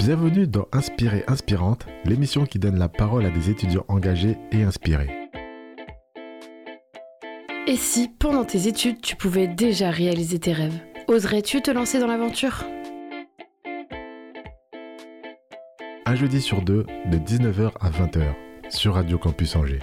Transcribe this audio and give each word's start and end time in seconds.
Bienvenue 0.00 0.46
dans 0.46 0.66
Inspiré 0.72 1.24
Inspirante, 1.26 1.84
l'émission 2.06 2.46
qui 2.46 2.58
donne 2.58 2.78
la 2.78 2.88
parole 2.88 3.26
à 3.26 3.30
des 3.30 3.50
étudiants 3.50 3.84
engagés 3.86 4.38
et 4.50 4.62
inspirés. 4.62 5.10
Et 7.66 7.76
si, 7.76 8.08
pendant 8.08 8.46
tes 8.46 8.66
études, 8.66 9.02
tu 9.02 9.14
pouvais 9.14 9.46
déjà 9.46 9.90
réaliser 9.90 10.38
tes 10.38 10.54
rêves 10.54 10.80
Oserais-tu 11.06 11.60
te 11.60 11.70
lancer 11.70 12.00
dans 12.00 12.06
l'aventure? 12.06 12.64
Un 16.06 16.14
jeudi 16.14 16.40
sur 16.40 16.62
deux, 16.62 16.86
de 17.04 17.18
19h 17.18 17.72
à 17.78 17.90
20h, 17.90 18.22
sur 18.70 18.94
Radio 18.94 19.18
Campus 19.18 19.54
Angers. 19.54 19.80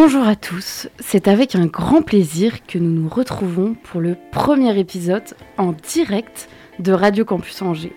Bonjour 0.00 0.28
à 0.28 0.36
tous, 0.36 0.88
c'est 1.00 1.26
avec 1.26 1.56
un 1.56 1.66
grand 1.66 2.02
plaisir 2.02 2.64
que 2.64 2.78
nous 2.78 2.92
nous 2.92 3.08
retrouvons 3.08 3.74
pour 3.74 4.00
le 4.00 4.16
premier 4.30 4.78
épisode 4.78 5.24
en 5.56 5.72
direct 5.72 6.48
de 6.78 6.92
Radio 6.92 7.24
Campus 7.24 7.60
Angers. 7.62 7.96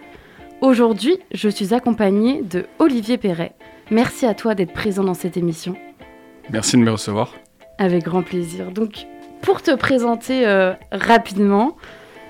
Aujourd'hui, 0.62 1.20
je 1.32 1.48
suis 1.48 1.76
accompagnée 1.76 2.42
de 2.42 2.66
Olivier 2.80 3.20
Perret. 3.20 3.54
Merci 3.92 4.26
à 4.26 4.34
toi 4.34 4.56
d'être 4.56 4.74
présent 4.74 5.04
dans 5.04 5.14
cette 5.14 5.38
émission. 5.38 5.76
Merci 6.50 6.76
de 6.76 6.82
me 6.82 6.90
recevoir. 6.90 7.36
Avec 7.78 8.04
grand 8.04 8.24
plaisir. 8.24 8.72
Donc, 8.72 9.06
pour 9.44 9.62
te 9.62 9.76
présenter 9.76 10.48
euh, 10.48 10.74
rapidement, 10.92 11.78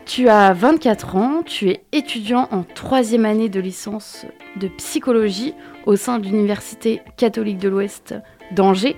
tu 0.05 0.27
as 0.27 0.51
24 0.51 1.15
ans, 1.15 1.43
tu 1.45 1.69
es 1.69 1.81
étudiant 1.93 2.49
en 2.51 2.63
troisième 2.63 3.23
année 3.23 3.47
de 3.47 3.61
licence 3.61 4.25
de 4.57 4.67
psychologie 4.67 5.53
au 5.85 5.95
sein 5.95 6.19
de 6.19 6.25
l'Université 6.25 7.01
catholique 7.15 7.59
de 7.59 7.69
l'Ouest 7.69 8.15
d'Angers 8.51 8.97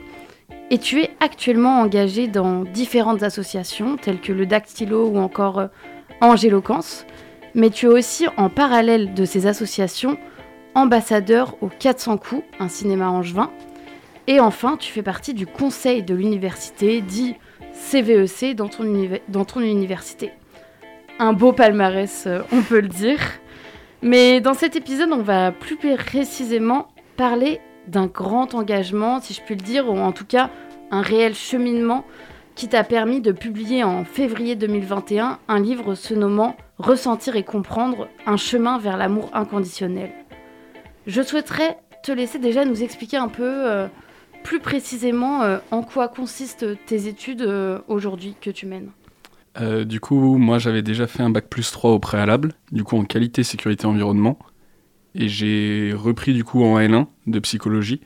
et 0.73 0.80
tu 0.80 1.04
es 1.04 1.12
actuellement 1.20 1.82
engagé 1.82 2.27
dans 2.27 2.63
différentes 2.63 3.22
associations 3.22 3.95
telles 3.95 4.20
que 4.20 4.34
le 4.34 4.48
Dactylo 4.48 5.06
ou 5.06 5.20
encore 5.20 5.59
euh, 5.59 5.67
Angéloquence, 6.20 7.06
mais 7.53 7.70
tu 7.70 7.86
es 7.86 7.89
aussi 7.89 8.25
en 8.38 8.50
parallèle 8.50 9.14
de 9.14 9.23
ces 9.23 9.45
associations 9.45 10.17
ambassadeur 10.73 11.56
au 11.62 11.67
400 11.67 12.17
coups, 12.17 12.44
un 12.59 12.70
cinéma 12.70 13.12
angevin, 13.12 13.52
et 14.25 14.39
enfin 14.39 14.75
tu 14.78 14.92
fais 14.92 15.03
partie 15.03 15.36
du 15.36 15.45
conseil 15.45 16.02
de 16.02 16.16
l'université 16.16 17.02
dit 17.02 17.36
CVEC 17.73 18.42
e 18.42 18.53
dans 18.56 19.45
ton, 19.45 19.62
université. 19.62 20.31
Un 21.19 21.34
beau 21.34 21.53
palmarès, 21.53 22.23
euh, 22.25 22.42
on 22.52 22.64
peut 22.64 22.80
le 22.80 22.88
dire. 22.88 23.19
Mais 24.02 24.42
dans 24.42 24.56
cet 24.56 24.75
épisode, 24.75 25.12
on 25.12 25.22
va 25.22 25.52
plus 25.52 25.78
précisément 25.78 26.88
parler 27.16 27.62
d'un 27.88 28.08
grand 28.08 28.56
engagement, 28.56 29.19
si 29.22 29.36
je 29.36 29.42
puis 29.42 29.56
le 29.56 29.62
dire, 29.62 29.88
ou 29.88 29.97
en 30.00 30.12
tout 30.12 30.25
cas 30.25 30.50
un 30.94 31.02
réel 31.02 31.33
cheminement 31.33 32.05
qui 32.55 32.69
t'a 32.69 32.83
permis 32.83 33.19
de 33.19 33.31
publier 33.31 33.83
en 33.83 34.05
février 34.05 34.55
2021 34.55 35.39
un 35.47 35.59
livre 35.59 35.95
se 35.95 36.13
nommant 36.13 36.55
Ressentir 36.77 37.35
et 37.35 37.44
comprendre, 37.44 38.08
un 38.25 38.38
chemin 38.38 38.77
vers 38.77 38.97
l'amour 38.97 39.30
inconditionnel. 39.33 40.11
Je 41.08 41.22
souhaiterais 41.22 41.77
te 42.03 42.11
laisser 42.11 42.39
déjà 42.39 42.66
nous 42.66 42.83
expliquer 42.83 43.17
un 43.17 43.27
peu 43.27 43.44
euh, 43.44 43.88
plus 44.44 44.59
précisément 44.59 45.44
euh, 45.44 45.59
en 45.72 45.81
quoi 45.81 46.08
consistent 46.08 46.66
tes 46.85 47.07
études 47.07 47.41
euh, 47.41 47.80
aujourd'hui 47.88 48.35
que 48.39 48.50
tu 48.50 48.66
mènes. 48.66 48.89
du 49.85 50.00
coup, 50.00 50.38
moi 50.38 50.57
j'avais 50.59 50.81
déjà 50.81 51.07
fait 51.07 51.23
un 51.23 51.30
bac 51.30 51.47
plus 51.47 51.72
3 51.72 51.91
au 51.91 52.00
préalable, 52.00 52.53
du 52.72 52.83
coup 52.83 52.97
en 52.97 53.05
qualité, 53.05 53.44
sécurité, 53.44 53.85
environnement. 53.85 54.38
Et 55.16 55.30
j'ai 55.30 55.94
repris 55.95 56.33
du 56.33 56.44
coup 56.44 56.63
en 56.63 56.80
L1 56.80 57.05
de 57.28 57.39
psychologie. 57.39 58.02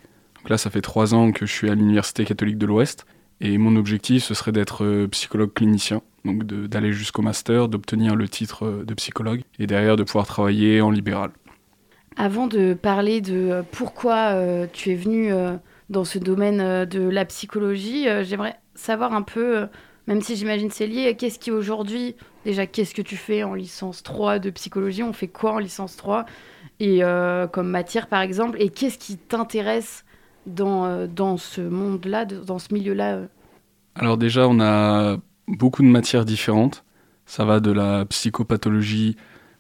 Donc 0.48 0.52
là, 0.52 0.58
ça 0.58 0.70
fait 0.70 0.80
trois 0.80 1.14
ans 1.14 1.34
que 1.34 1.46
je 1.46 1.52
suis 1.52 1.70
à 1.70 1.76
l'Université 1.76 2.24
catholique 2.24 2.58
de 2.58 2.66
l'Ouest. 2.66 3.06
Et 3.42 3.58
mon 3.58 3.76
objectif, 3.76 4.24
ce 4.24 4.34
serait 4.34 4.54
d'être 4.54 4.86
euh, 4.86 5.06
psychologue 5.10 5.52
clinicien, 5.54 6.02
donc 6.24 6.46
d'aller 6.46 6.94
jusqu'au 6.94 7.22
master, 7.22 7.68
d'obtenir 7.68 8.16
le 8.16 8.30
titre 8.30 8.66
euh, 8.66 8.86
de 8.86 8.94
psychologue, 8.94 9.42
et 9.60 9.68
derrière 9.68 9.98
de 9.98 10.04
pouvoir 10.04 10.26
travailler 10.26 10.80
en 10.80 10.90
libéral. 10.90 11.32
Avant 12.16 12.48
de 12.48 12.74
parler 12.74 13.20
de 13.20 13.34
euh, 13.34 13.62
pourquoi 13.70 14.38
tu 14.72 14.92
es 14.92 14.96
venu 14.96 15.34
dans 15.90 16.06
ce 16.06 16.18
domaine 16.18 16.86
de 16.86 17.10
la 17.10 17.26
psychologie, 17.26 18.06
j'aimerais 18.22 18.56
savoir 18.74 19.12
un 19.12 19.24
peu, 19.24 19.68
même 20.08 20.22
si 20.22 20.38
j'imagine 20.38 20.72
c'est 20.72 20.88
lié, 20.88 21.14
qu'est-ce 21.18 21.40
qui 21.40 21.52
aujourd'hui, 21.52 22.16
déjà 22.46 22.66
qu'est-ce 22.66 22.96
que 22.96 23.02
tu 23.02 23.18
fais 23.18 23.44
en 23.44 23.54
licence 23.54 24.02
3 24.02 24.40
de 24.40 24.50
psychologie? 24.52 25.04
On 25.04 25.12
fait 25.12 25.28
quoi 25.28 25.52
en 25.52 25.60
licence 25.60 25.98
3 25.98 26.26
et 26.80 27.02
comme 27.52 27.68
matière 27.68 28.08
par 28.08 28.22
exemple 28.22 28.62
et 28.62 28.70
qu'est-ce 28.70 28.98
qui 28.98 29.18
t'intéresse 29.18 30.06
dans, 30.48 30.86
euh, 30.86 31.08
dans 31.08 31.38
ce 31.38 31.62
monde-là, 31.62 32.26
dans 32.26 32.60
ce 32.60 32.74
milieu-là 32.74 33.16
euh 33.16 33.28
Alors 33.96 34.18
déjà, 34.18 34.48
on 34.48 34.60
a 34.60 35.18
beaucoup 35.48 35.84
de 35.84 35.88
matières 35.88 36.26
différentes. 36.26 36.84
Ça 37.26 37.46
va 37.46 37.60
de 37.60 37.72
la 37.72 38.06
psychopathologie 38.06 39.18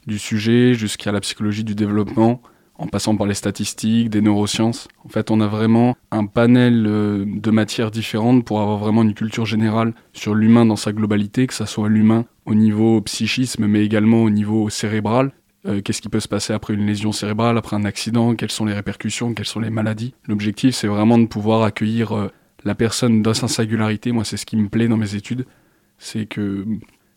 du 0.07 0.17
sujet 0.17 0.73
jusqu'à 0.73 1.11
la 1.11 1.19
psychologie 1.19 1.65
du 1.65 1.75
développement, 1.75 2.41
en 2.75 2.87
passant 2.87 3.17
par 3.17 3.27
les 3.27 3.33
statistiques, 3.33 4.09
des 4.09 4.21
neurosciences. 4.21 4.87
En 5.03 5.09
fait, 5.09 5.31
on 5.31 5.41
a 5.41 5.47
vraiment 5.47 5.97
un 6.11 6.25
panel 6.27 6.83
de 6.83 7.51
matières 7.51 7.91
différentes 7.91 8.45
pour 8.45 8.61
avoir 8.61 8.77
vraiment 8.77 9.01
une 9.01 9.13
culture 9.13 9.45
générale 9.45 9.93
sur 10.13 10.33
l'humain 10.33 10.65
dans 10.65 10.77
sa 10.77 10.93
globalité, 10.93 11.45
que 11.45 11.53
ce 11.53 11.65
soit 11.65 11.89
l'humain 11.89 12.25
au 12.45 12.55
niveau 12.55 13.01
psychisme, 13.01 13.67
mais 13.67 13.83
également 13.83 14.23
au 14.23 14.29
niveau 14.29 14.69
cérébral, 14.69 15.33
euh, 15.65 15.81
qu'est-ce 15.81 16.01
qui 16.01 16.09
peut 16.09 16.19
se 16.19 16.27
passer 16.27 16.53
après 16.53 16.73
une 16.73 16.85
lésion 16.85 17.11
cérébrale, 17.11 17.57
après 17.57 17.75
un 17.75 17.85
accident, 17.85 18.35
quelles 18.35 18.51
sont 18.51 18.65
les 18.65 18.73
répercussions, 18.73 19.33
quelles 19.33 19.47
sont 19.47 19.59
les 19.59 19.69
maladies? 19.69 20.13
L'objectif, 20.27 20.75
c'est 20.75 20.87
vraiment 20.87 21.17
de 21.17 21.25
pouvoir 21.25 21.63
accueillir 21.63 22.15
euh, 22.15 22.31
la 22.63 22.75
personne 22.75 23.21
dans 23.21 23.33
sa 23.33 23.47
singularité. 23.47 24.11
Moi, 24.11 24.23
c'est 24.23 24.37
ce 24.37 24.45
qui 24.45 24.57
me 24.57 24.69
plaît 24.69 24.87
dans 24.87 24.97
mes 24.97 25.15
études. 25.15 25.45
C'est 25.97 26.25
que, 26.25 26.65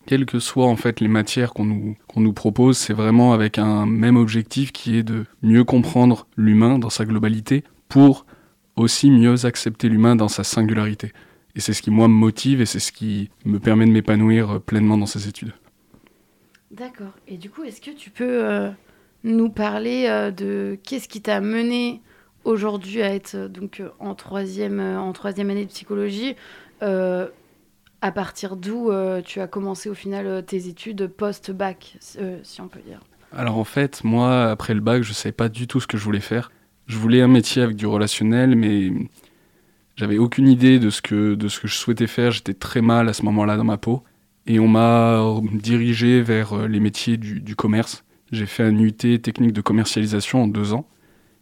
quelles 0.07 0.27
que 0.27 0.39
soient 0.39 0.67
en 0.67 0.77
fait 0.77 1.01
les 1.01 1.09
matières 1.09 1.53
qu'on 1.53 1.67
nous, 1.67 1.97
qu'on 2.09 2.21
nous 2.21 2.33
propose, 2.33 2.79
c'est 2.79 2.95
vraiment 2.95 3.33
avec 3.33 3.59
un 3.59 3.85
même 3.87 4.17
objectif 4.17 4.73
qui 4.73 4.97
est 4.97 5.03
de 5.03 5.27
mieux 5.43 5.65
comprendre 5.65 6.27
l'humain 6.37 6.79
dans 6.79 6.91
sa 6.91 7.05
globalité 7.05 7.63
pour 7.89 8.25
aussi 8.77 9.11
mieux 9.11 9.45
accepter 9.45 9.89
l'humain 9.89 10.17
dans 10.17 10.29
sa 10.29 10.45
singularité. 10.45 11.13
Et 11.55 11.61
c'est 11.61 11.73
ce 11.73 11.83
qui, 11.83 11.91
moi, 11.91 12.09
me 12.09 12.15
motive 12.15 12.61
et 12.61 12.67
c'est 12.67 12.79
ce 12.79 12.93
qui 12.93 13.29
me 13.45 13.59
permet 13.59 13.85
de 13.85 13.91
m'épanouir 13.91 14.51
euh, 14.51 14.59
pleinement 14.59 14.97
dans 14.97 15.07
ces 15.07 15.29
études. 15.29 15.53
D'accord. 16.71 17.13
Et 17.27 17.37
du 17.37 17.51
coup, 17.51 17.65
est-ce 17.65 17.81
que 17.81 17.91
tu 17.91 18.11
peux 18.11 18.45
euh, 18.45 18.71
nous 19.25 19.51
parler 19.51 20.07
euh, 20.09 20.31
de 20.31 20.79
qu'est-ce 20.85 21.09
qui 21.09 21.21
t'a 21.21 21.41
mené 21.41 22.01
aujourd'hui 22.45 23.03
à 23.03 23.13
être 23.13 23.35
euh, 23.35 23.49
donc 23.49 23.83
en 23.99 24.15
troisième 24.15 24.81
en 24.81 25.13
troisième 25.13 25.51
année 25.51 25.65
de 25.65 25.71
psychologie 25.71 26.37
À 26.81 28.13
partir 28.13 28.57
d'où 28.57 28.91
tu 29.25 29.41
as 29.41 29.47
commencé 29.47 29.91
au 29.91 29.95
final 29.95 30.45
tes 30.47 30.69
études 30.69 31.09
post-bac, 31.09 31.99
si 32.01 32.61
on 32.61 32.69
peut 32.69 32.81
dire? 32.81 33.01
Alors 33.33 33.59
en 33.59 33.65
fait, 33.65 34.03
moi, 34.05 34.51
après 34.51 34.73
le 34.75 34.81
bac, 34.81 35.03
je 35.03 35.11
ne 35.11 35.15
savais 35.15 35.33
pas 35.33 35.49
du 35.49 35.67
tout 35.67 35.81
ce 35.81 35.87
que 35.87 35.99
je 35.99 36.05
voulais 36.05 36.21
faire. 36.21 36.51
Je 36.87 36.97
voulais 36.97 37.21
un 37.21 37.29
métier 37.29 37.63
avec 37.63 37.77
du 37.77 37.87
relationnel, 37.87 38.57
mais 38.57 38.91
j'avais 39.97 40.19
aucune 40.19 40.49
idée 40.49 40.79
de 40.79 40.89
ce 40.89 41.03
que 41.03 41.35
de 41.35 41.49
ce 41.49 41.61
que 41.61 41.69
je 41.69 41.75
souhaitais 41.75 42.07
faire. 42.07 42.31
J'étais 42.31 42.55
très 42.55 42.81
mal 42.81 43.09
à 43.09 43.13
ce 43.13 43.23
moment-là 43.25 43.57
dans 43.57 43.65
ma 43.65 43.77
peau. 43.77 44.03
Et 44.47 44.59
on 44.59 44.69
m'a 44.69 45.23
dirigé 45.53 46.23
vers 46.23 46.55
euh, 46.55 46.67
les 46.67 46.81
métiers 46.81 47.17
du, 47.17 47.57
commerce. 47.57 48.05
J'ai 48.33 48.47
fait 48.47 48.63
un 48.63 48.79
UT 48.79 48.93
technique 48.93 49.53
de 49.53 49.61
commercialisation 49.61 50.45
en 50.45 50.47
deux 50.47 50.73
ans, 50.73 50.89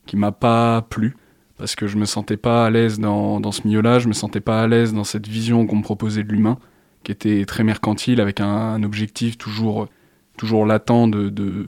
qui 0.06 0.16
m'a 0.16 0.32
pas 0.32 0.82
plu, 0.82 1.16
parce 1.56 1.74
que 1.74 1.86
je 1.86 1.96
me 1.96 2.04
sentais 2.04 2.36
pas 2.36 2.66
à 2.66 2.70
l'aise 2.70 2.98
dans, 2.98 3.40
dans, 3.40 3.52
ce 3.52 3.66
milieu-là, 3.66 3.98
je 3.98 4.08
me 4.08 4.12
sentais 4.12 4.40
pas 4.40 4.62
à 4.62 4.66
l'aise 4.66 4.94
dans 4.94 5.04
cette 5.04 5.26
vision 5.26 5.66
qu'on 5.66 5.76
me 5.76 5.82
proposait 5.82 6.24
de 6.24 6.32
l'humain, 6.32 6.58
qui 7.04 7.12
était 7.12 7.44
très 7.44 7.64
mercantile, 7.64 8.20
avec 8.20 8.40
un, 8.40 8.82
objectif 8.82 9.38
toujours, 9.38 9.88
toujours 10.36 10.66
latent 10.66 11.08
de, 11.08 11.28
de, 11.28 11.66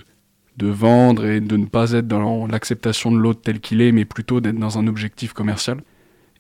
de, 0.57 0.67
vendre 0.67 1.27
et 1.27 1.41
de 1.41 1.57
ne 1.57 1.67
pas 1.67 1.93
être 1.93 2.09
dans 2.09 2.47
l'acceptation 2.47 3.13
de 3.13 3.19
l'autre 3.19 3.41
tel 3.43 3.61
qu'il 3.61 3.81
est, 3.81 3.93
mais 3.93 4.05
plutôt 4.05 4.41
d'être 4.41 4.59
dans 4.59 4.79
un 4.79 4.87
objectif 4.87 5.33
commercial. 5.33 5.83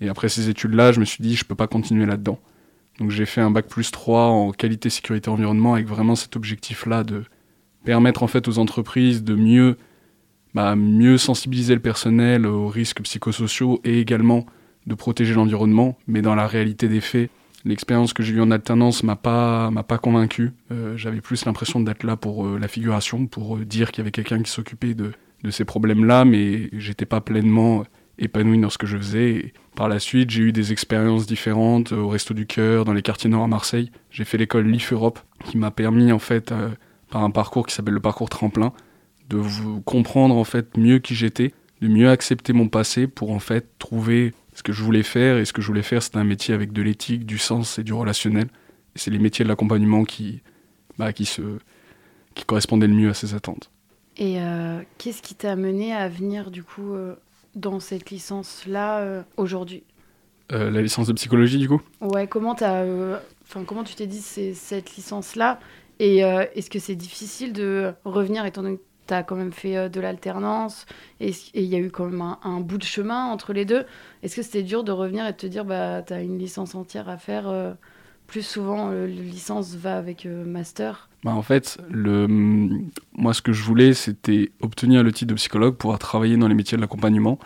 Et 0.00 0.08
après 0.08 0.28
ces 0.28 0.48
études-là, 0.48 0.92
je 0.92 1.00
me 1.00 1.04
suis 1.04 1.22
dit, 1.22 1.36
je 1.36 1.44
peux 1.44 1.54
pas 1.54 1.66
continuer 1.66 2.06
là-dedans. 2.06 2.38
Donc 3.00 3.10
j'ai 3.10 3.24
fait 3.24 3.40
un 3.40 3.50
bac 3.50 3.66
plus 3.66 3.90
3 3.90 4.26
en 4.26 4.52
qualité, 4.52 4.90
sécurité, 4.90 5.30
environnement 5.30 5.74
avec 5.74 5.86
vraiment 5.86 6.14
cet 6.14 6.36
objectif-là 6.36 7.02
de 7.02 7.24
permettre 7.84 8.22
en 8.22 8.26
fait 8.26 8.46
aux 8.46 8.58
entreprises 8.58 9.24
de 9.24 9.34
mieux, 9.34 9.78
bah, 10.54 10.76
mieux 10.76 11.16
sensibiliser 11.16 11.74
le 11.74 11.80
personnel 11.80 12.46
aux 12.46 12.68
risques 12.68 13.00
psychosociaux 13.02 13.80
et 13.84 14.00
également 14.00 14.44
de 14.86 14.94
protéger 14.94 15.32
l'environnement. 15.32 15.96
Mais 16.06 16.20
dans 16.20 16.34
la 16.34 16.46
réalité 16.46 16.88
des 16.88 17.00
faits, 17.00 17.30
l'expérience 17.64 18.12
que 18.12 18.22
j'ai 18.22 18.34
eue 18.34 18.42
en 18.42 18.50
alternance 18.50 19.02
m'a 19.02 19.16
pas 19.16 19.70
m'a 19.70 19.82
pas 19.82 19.96
convaincu. 19.96 20.52
Euh, 20.70 20.96
j'avais 20.98 21.22
plus 21.22 21.46
l'impression 21.46 21.80
d'être 21.80 22.04
là 22.04 22.18
pour 22.18 22.46
euh, 22.46 22.58
la 22.58 22.68
figuration, 22.68 23.26
pour 23.26 23.56
euh, 23.56 23.64
dire 23.64 23.92
qu'il 23.92 24.00
y 24.00 24.02
avait 24.02 24.10
quelqu'un 24.10 24.42
qui 24.42 24.50
s'occupait 24.50 24.92
de, 24.92 25.12
de 25.42 25.50
ces 25.50 25.64
problèmes-là, 25.64 26.26
mais 26.26 26.68
j'étais 26.74 27.06
pas 27.06 27.22
pleinement 27.22 27.84
épanoui 28.18 28.58
dans 28.58 28.68
ce 28.68 28.76
que 28.76 28.86
je 28.86 28.98
faisais. 28.98 29.54
Par 29.80 29.88
la 29.88 29.98
suite, 29.98 30.28
j'ai 30.28 30.42
eu 30.42 30.52
des 30.52 30.72
expériences 30.72 31.26
différentes 31.26 31.92
au 31.92 32.10
Resto 32.10 32.34
du 32.34 32.44
Cœur, 32.44 32.84
dans 32.84 32.92
les 32.92 33.00
quartiers 33.00 33.30
nord 33.30 33.44
à 33.44 33.46
Marseille. 33.46 33.90
J'ai 34.10 34.26
fait 34.26 34.36
l'école 34.36 34.68
LIF 34.68 34.92
Europe, 34.92 35.18
qui 35.46 35.56
m'a 35.56 35.70
permis, 35.70 36.12
en 36.12 36.18
fait, 36.18 36.52
euh, 36.52 36.68
par 37.08 37.24
un 37.24 37.30
parcours 37.30 37.66
qui 37.66 37.74
s'appelle 37.74 37.94
le 37.94 38.00
parcours 38.00 38.28
tremplin, 38.28 38.74
de 39.30 39.40
comprendre, 39.86 40.36
en 40.36 40.44
fait, 40.44 40.76
mieux 40.76 40.98
qui 40.98 41.14
j'étais, 41.14 41.54
de 41.80 41.88
mieux 41.88 42.10
accepter 42.10 42.52
mon 42.52 42.68
passé 42.68 43.06
pour, 43.06 43.30
en 43.30 43.38
fait, 43.38 43.70
trouver 43.78 44.34
ce 44.52 44.62
que 44.62 44.70
je 44.70 44.82
voulais 44.82 45.02
faire. 45.02 45.38
Et 45.38 45.46
ce 45.46 45.54
que 45.54 45.62
je 45.62 45.68
voulais 45.68 45.80
faire, 45.80 46.02
c'était 46.02 46.18
un 46.18 46.24
métier 46.24 46.52
avec 46.52 46.74
de 46.74 46.82
l'éthique, 46.82 47.24
du 47.24 47.38
sens 47.38 47.78
et 47.78 47.82
du 47.82 47.94
relationnel. 47.94 48.48
Et 48.94 48.98
c'est 48.98 49.10
les 49.10 49.18
métiers 49.18 49.46
de 49.46 49.48
l'accompagnement 49.48 50.04
qui, 50.04 50.42
bah, 50.98 51.14
qui 51.14 51.26
qui 52.34 52.44
correspondait 52.44 52.86
le 52.86 52.92
mieux 52.92 53.08
à 53.08 53.14
ses 53.14 53.32
attentes. 53.32 53.70
Et 54.18 54.42
euh, 54.42 54.82
qu'est-ce 54.98 55.22
qui 55.22 55.34
t'a 55.34 55.52
amené 55.52 55.94
à 55.94 56.10
venir 56.10 56.50
du 56.50 56.62
coup 56.62 56.92
euh, 56.92 57.14
dans 57.54 57.80
cette 57.80 58.10
licence-là 58.10 59.00
euh, 59.00 59.22
aujourd'hui 59.36 59.82
La 60.50 60.82
licence 60.82 61.06
de 61.06 61.12
psychologie 61.12 61.58
du 61.58 61.68
coup? 61.68 61.80
Ouais, 62.00 62.26
comment, 62.26 62.54
as, 62.54 62.84
enfin 63.42 63.64
comment 63.64 63.84
tu 63.84 63.94
t'es 63.94 64.06
dit 64.06 64.20
cette 64.20 64.96
licence-là? 64.96 65.60
Et 65.98 66.18
est-ce 66.20 66.70
que 66.70 66.78
c'est 66.78 66.94
difficile 66.94 67.52
de 67.52 67.92
revenir 68.04 68.46
étant 68.46 68.62
donné 68.62 68.76
que 68.78 68.82
tu 69.06 69.14
as 69.14 69.22
quand 69.22 69.36
même 69.36 69.52
fait 69.52 69.90
de 69.90 70.00
l'alternance? 70.00 70.86
Et 71.20 71.32
il 71.54 71.66
y 71.66 71.76
a 71.76 71.78
eu 71.78 71.90
quand 71.90 72.06
même 72.06 72.22
un, 72.22 72.38
un, 72.42 72.60
bout 72.60 72.78
de 72.78 72.84
chemin 72.84 73.26
entre 73.26 73.52
les 73.52 73.66
deux? 73.66 73.84
Est-ce 74.22 74.34
que 74.34 74.42
c'était 74.42 74.62
dur 74.62 74.82
de 74.82 74.92
revenir 74.92 75.26
et 75.26 75.32
de 75.32 75.36
te 75.36 75.46
dire 75.46 75.66
bah 75.66 76.02
tu 76.02 76.14
as 76.14 76.22
une 76.22 76.38
licence 76.38 76.74
entière 76.74 77.10
à 77.10 77.18
faire 77.18 77.76
plus 78.26 78.42
souvent, 78.42 78.88
le 78.88 79.06
licence 79.06 79.74
va 79.74 79.98
avec 79.98 80.24
master? 80.24 81.09
Bah 81.22 81.32
en 81.32 81.42
fait, 81.42 81.78
le, 81.90 82.26
moi, 83.12 83.34
ce 83.34 83.42
que 83.42 83.52
je 83.52 83.62
voulais, 83.62 83.92
c'était 83.92 84.52
obtenir 84.60 85.02
le 85.02 85.12
titre 85.12 85.28
de 85.30 85.34
psychologue, 85.34 85.76
pouvoir 85.76 85.98
travailler 85.98 86.36
dans 86.36 86.48
les 86.48 86.54
métiers 86.54 86.76
de 86.76 86.80
l'accompagnement. 86.80 87.38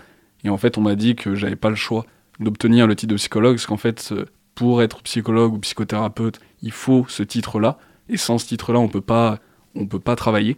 Et 0.44 0.48
en 0.48 0.56
fait, 0.56 0.78
on 0.78 0.80
m'a 0.80 0.94
dit 0.94 1.16
que 1.16 1.34
j'avais 1.34 1.56
pas 1.56 1.70
le 1.70 1.76
choix 1.76 2.06
d'obtenir 2.38 2.86
le 2.86 2.94
titre 2.94 3.10
de 3.10 3.16
psychologue, 3.16 3.56
parce 3.56 3.66
qu'en 3.66 3.76
fait, 3.76 4.14
pour 4.54 4.82
être 4.82 5.02
psychologue 5.02 5.54
ou 5.54 5.58
psychothérapeute, 5.58 6.40
il 6.62 6.72
faut 6.72 7.04
ce 7.08 7.22
titre-là. 7.22 7.78
Et 8.08 8.16
sans 8.16 8.38
ce 8.38 8.46
titre-là, 8.46 8.78
on 8.78 8.88
peut 8.88 9.00
pas, 9.00 9.40
peut 9.90 9.98
pas 9.98 10.14
travailler. 10.14 10.56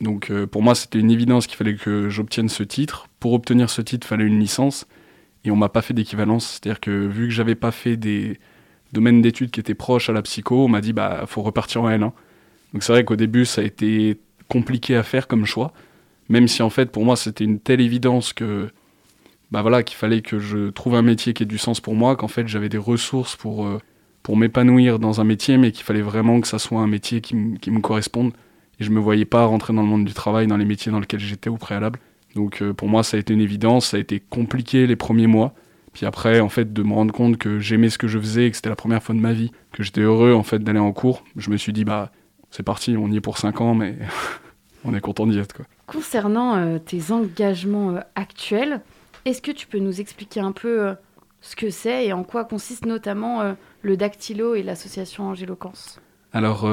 Donc, 0.00 0.30
euh, 0.30 0.46
pour 0.46 0.62
moi, 0.62 0.74
c'était 0.74 0.98
une 0.98 1.10
évidence 1.10 1.46
qu'il 1.46 1.56
fallait 1.56 1.76
que 1.76 2.10
j'obtienne 2.10 2.48
ce 2.48 2.62
titre. 2.62 3.08
Pour 3.18 3.32
obtenir 3.32 3.70
ce 3.70 3.80
titre, 3.80 4.06
il 4.06 4.08
fallait 4.08 4.26
une 4.26 4.38
licence. 4.38 4.86
Et 5.44 5.50
on 5.50 5.56
m'a 5.56 5.68
pas 5.68 5.80
fait 5.80 5.94
d'équivalence. 5.94 6.46
C'est-à-dire 6.46 6.80
que 6.80 6.90
vu 6.90 7.28
que 7.28 7.32
j'avais 7.32 7.54
pas 7.54 7.70
fait 7.70 7.96
des 7.96 8.38
domaines 8.92 9.22
d'études 9.22 9.50
qui 9.50 9.60
étaient 9.60 9.74
proches 9.74 10.10
à 10.10 10.12
la 10.12 10.22
psycho, 10.22 10.64
on 10.64 10.68
m'a 10.68 10.80
dit 10.80 10.92
bah 10.92 11.24
faut 11.26 11.42
repartir 11.42 11.82
en 11.82 11.90
L1. 11.90 12.12
Donc 12.72 12.82
c'est 12.82 12.92
vrai 12.92 13.04
qu'au 13.04 13.16
début, 13.16 13.44
ça 13.44 13.60
a 13.60 13.64
été 13.64 14.18
compliqué 14.48 14.96
à 14.96 15.02
faire 15.02 15.26
comme 15.26 15.44
choix, 15.44 15.72
même 16.28 16.48
si 16.48 16.62
en 16.62 16.70
fait 16.70 16.90
pour 16.90 17.04
moi 17.04 17.16
c'était 17.16 17.44
une 17.44 17.58
telle 17.58 17.80
évidence 17.80 18.32
que 18.32 18.68
bah 19.50 19.62
voilà 19.62 19.82
qu'il 19.82 19.96
fallait 19.96 20.22
que 20.22 20.38
je 20.38 20.70
trouve 20.70 20.94
un 20.94 21.02
métier 21.02 21.32
qui 21.32 21.44
ait 21.44 21.46
du 21.46 21.58
sens 21.58 21.80
pour 21.80 21.94
moi, 21.94 22.16
qu'en 22.16 22.28
fait 22.28 22.48
j'avais 22.48 22.68
des 22.68 22.78
ressources 22.78 23.36
pour 23.36 23.66
euh, 23.66 23.78
pour 24.22 24.36
m'épanouir 24.36 24.98
dans 24.98 25.20
un 25.20 25.24
métier, 25.24 25.56
mais 25.56 25.70
qu'il 25.70 25.84
fallait 25.84 26.02
vraiment 26.02 26.40
que 26.40 26.48
ça 26.48 26.58
soit 26.58 26.80
un 26.80 26.88
métier 26.88 27.20
qui, 27.20 27.36
me 27.36 27.80
corresponde. 27.80 28.32
Et 28.80 28.84
je 28.84 28.90
me 28.90 28.98
voyais 28.98 29.24
pas 29.24 29.46
rentrer 29.46 29.72
dans 29.72 29.82
le 29.82 29.88
monde 29.88 30.04
du 30.04 30.14
travail, 30.14 30.48
dans 30.48 30.56
les 30.56 30.64
métiers 30.64 30.90
dans 30.90 30.98
lesquels 30.98 31.20
j'étais 31.20 31.48
au 31.48 31.56
préalable. 31.56 32.00
Donc 32.34 32.60
euh, 32.60 32.72
pour 32.72 32.88
moi 32.88 33.04
ça 33.04 33.16
a 33.16 33.20
été 33.20 33.32
une 33.32 33.40
évidence, 33.40 33.86
ça 33.86 33.96
a 33.96 34.00
été 34.00 34.20
compliqué 34.20 34.86
les 34.86 34.96
premiers 34.96 35.28
mois. 35.28 35.54
Puis 35.92 36.04
après, 36.04 36.40
en 36.40 36.50
fait, 36.50 36.74
de 36.74 36.82
me 36.82 36.92
rendre 36.92 37.14
compte 37.14 37.38
que 37.38 37.58
j'aimais 37.58 37.88
ce 37.88 37.96
que 37.96 38.06
je 38.06 38.18
faisais, 38.18 38.50
que 38.50 38.56
c'était 38.56 38.68
la 38.68 38.76
première 38.76 39.02
fois 39.02 39.14
de 39.14 39.20
ma 39.20 39.32
vie, 39.32 39.50
que 39.72 39.82
j'étais 39.82 40.02
heureux 40.02 40.34
en 40.34 40.42
fait 40.42 40.58
d'aller 40.58 40.78
en 40.78 40.92
cours, 40.92 41.24
je 41.36 41.48
me 41.50 41.56
suis 41.56 41.72
dit 41.72 41.84
bah 41.84 42.10
c'est 42.50 42.62
parti, 42.62 42.96
on 42.96 43.10
y 43.10 43.16
est 43.16 43.20
pour 43.20 43.38
5 43.38 43.60
ans, 43.60 43.74
mais 43.74 43.96
on 44.84 44.94
est 44.94 45.00
content 45.00 45.26
d'y 45.26 45.38
être. 45.38 45.54
Quoi. 45.54 45.66
Concernant 45.86 46.56
euh, 46.56 46.78
tes 46.78 47.12
engagements 47.12 47.90
euh, 47.90 48.00
actuels, 48.14 48.80
est-ce 49.24 49.42
que 49.42 49.52
tu 49.52 49.66
peux 49.66 49.78
nous 49.78 50.00
expliquer 50.00 50.40
un 50.40 50.52
peu 50.52 50.86
euh, 50.86 50.94
ce 51.40 51.56
que 51.56 51.70
c'est 51.70 52.06
et 52.06 52.12
en 52.12 52.24
quoi 52.24 52.44
consiste 52.44 52.86
notamment 52.86 53.54
le 53.82 53.96
dactylo 53.96 54.54
et 54.54 54.62
l'association 54.64 55.28
Angéloquence 55.28 56.00
Alors, 56.32 56.68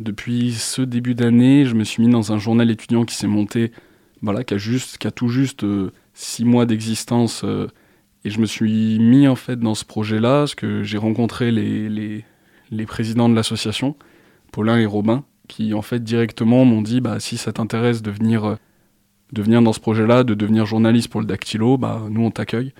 depuis 0.00 0.52
ce 0.52 0.82
début 0.82 1.14
d'année, 1.14 1.64
je 1.64 1.74
me 1.74 1.84
suis 1.84 2.02
mis 2.02 2.10
dans 2.10 2.32
un 2.32 2.38
journal 2.38 2.68
étudiant 2.72 3.04
qui 3.04 3.14
s'est 3.14 3.28
monté, 3.28 3.70
voilà, 4.20 4.42
qui 4.42 4.54
a, 4.54 4.58
juste, 4.58 4.98
qui 4.98 5.06
a 5.06 5.12
tout 5.12 5.28
juste 5.28 5.64
6 6.14 6.44
mois 6.44 6.66
d'existence. 6.66 7.44
et 8.24 8.30
je 8.30 8.40
me 8.40 8.46
suis 8.46 8.98
mis 8.98 9.28
en 9.28 9.36
fait 9.36 9.60
dans 9.60 9.76
ce 9.76 9.84
projet-là, 9.84 10.40
parce 10.40 10.56
que 10.56 10.82
j'ai 10.82 10.98
rencontré 10.98 11.52
les, 11.52 11.88
les, 11.88 12.24
les 12.72 12.86
présidents 12.86 13.28
de 13.28 13.34
l'association 13.36 13.94
Paulin 14.56 14.78
et 14.78 14.86
Robin, 14.86 15.22
qui 15.48 15.74
en 15.74 15.82
fait 15.82 16.02
directement 16.02 16.64
m'ont 16.64 16.80
dit 16.80 17.02
bah, 17.02 17.20
si 17.20 17.36
ça 17.36 17.52
t'intéresse 17.52 18.00
de 18.00 18.10
venir, 18.10 18.46
euh, 18.46 18.56
de 19.34 19.42
venir 19.42 19.60
dans 19.60 19.74
ce 19.74 19.80
projet-là, 19.80 20.24
de 20.24 20.32
devenir 20.32 20.64
journaliste 20.64 21.10
pour 21.10 21.20
le 21.20 21.26
Dactylo, 21.26 21.76
bah, 21.76 22.00
nous 22.08 22.22
on 22.22 22.30
t'accueille. 22.30 22.72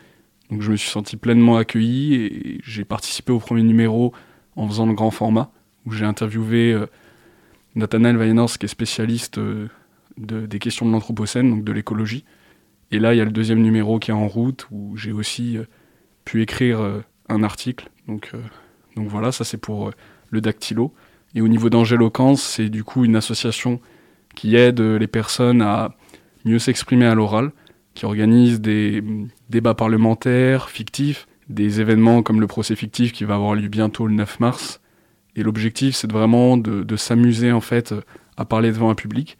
Donc 0.50 0.62
je 0.62 0.70
me 0.70 0.76
suis 0.76 0.88
senti 0.88 1.18
pleinement 1.18 1.58
accueilli 1.58 2.14
et 2.14 2.60
j'ai 2.64 2.86
participé 2.86 3.30
au 3.30 3.38
premier 3.40 3.62
numéro 3.62 4.14
en 4.56 4.66
faisant 4.66 4.86
le 4.86 4.94
grand 4.94 5.10
format, 5.10 5.50
où 5.84 5.92
j'ai 5.92 6.06
interviewé 6.06 6.72
euh, 6.72 6.86
Nathanaël 7.74 8.16
qui 8.58 8.64
est 8.64 8.68
spécialiste 8.68 9.36
euh, 9.36 9.68
de, 10.16 10.46
des 10.46 10.58
questions 10.58 10.86
de 10.86 10.92
l'Anthropocène, 10.92 11.50
donc 11.50 11.62
de 11.62 11.72
l'écologie. 11.72 12.24
Et 12.90 12.98
là, 12.98 13.12
il 13.12 13.18
y 13.18 13.20
a 13.20 13.26
le 13.26 13.32
deuxième 13.32 13.60
numéro 13.60 13.98
qui 13.98 14.12
est 14.12 14.14
en 14.14 14.28
route, 14.28 14.66
où 14.70 14.96
j'ai 14.96 15.12
aussi 15.12 15.58
pu 16.24 16.40
écrire 16.40 17.02
un 17.28 17.42
article. 17.42 17.90
Donc, 18.08 18.32
donc 18.94 19.08
voilà, 19.08 19.30
ça 19.30 19.44
c'est 19.44 19.58
pour 19.58 19.90
le 20.30 20.40
dactylo. 20.40 20.94
Et 21.36 21.42
au 21.42 21.48
niveau 21.48 21.68
d'Angéloquence, 21.68 22.42
c'est 22.42 22.70
du 22.70 22.82
coup 22.82 23.04
une 23.04 23.14
association 23.14 23.78
qui 24.34 24.56
aide 24.56 24.80
les 24.80 25.06
personnes 25.06 25.60
à 25.60 25.94
mieux 26.46 26.58
s'exprimer 26.58 27.04
à 27.04 27.14
l'oral, 27.14 27.52
qui 27.94 28.06
organise 28.06 28.60
des 28.60 29.04
débats 29.50 29.74
parlementaires 29.74 30.70
fictifs, 30.70 31.28
des 31.50 31.80
événements 31.80 32.22
comme 32.22 32.40
le 32.40 32.46
procès 32.46 32.74
fictif 32.74 33.12
qui 33.12 33.24
va 33.24 33.34
avoir 33.34 33.54
lieu 33.54 33.68
bientôt 33.68 34.06
le 34.06 34.14
9 34.14 34.40
mars. 34.40 34.80
Et 35.36 35.42
l'objectif, 35.42 35.94
c'est 35.94 36.10
vraiment 36.10 36.56
de, 36.56 36.96
s'amuser 36.96 37.52
en 37.52 37.60
fait 37.60 37.94
à 38.38 38.46
parler 38.46 38.70
devant 38.70 38.88
un 38.88 38.94
public. 38.94 39.36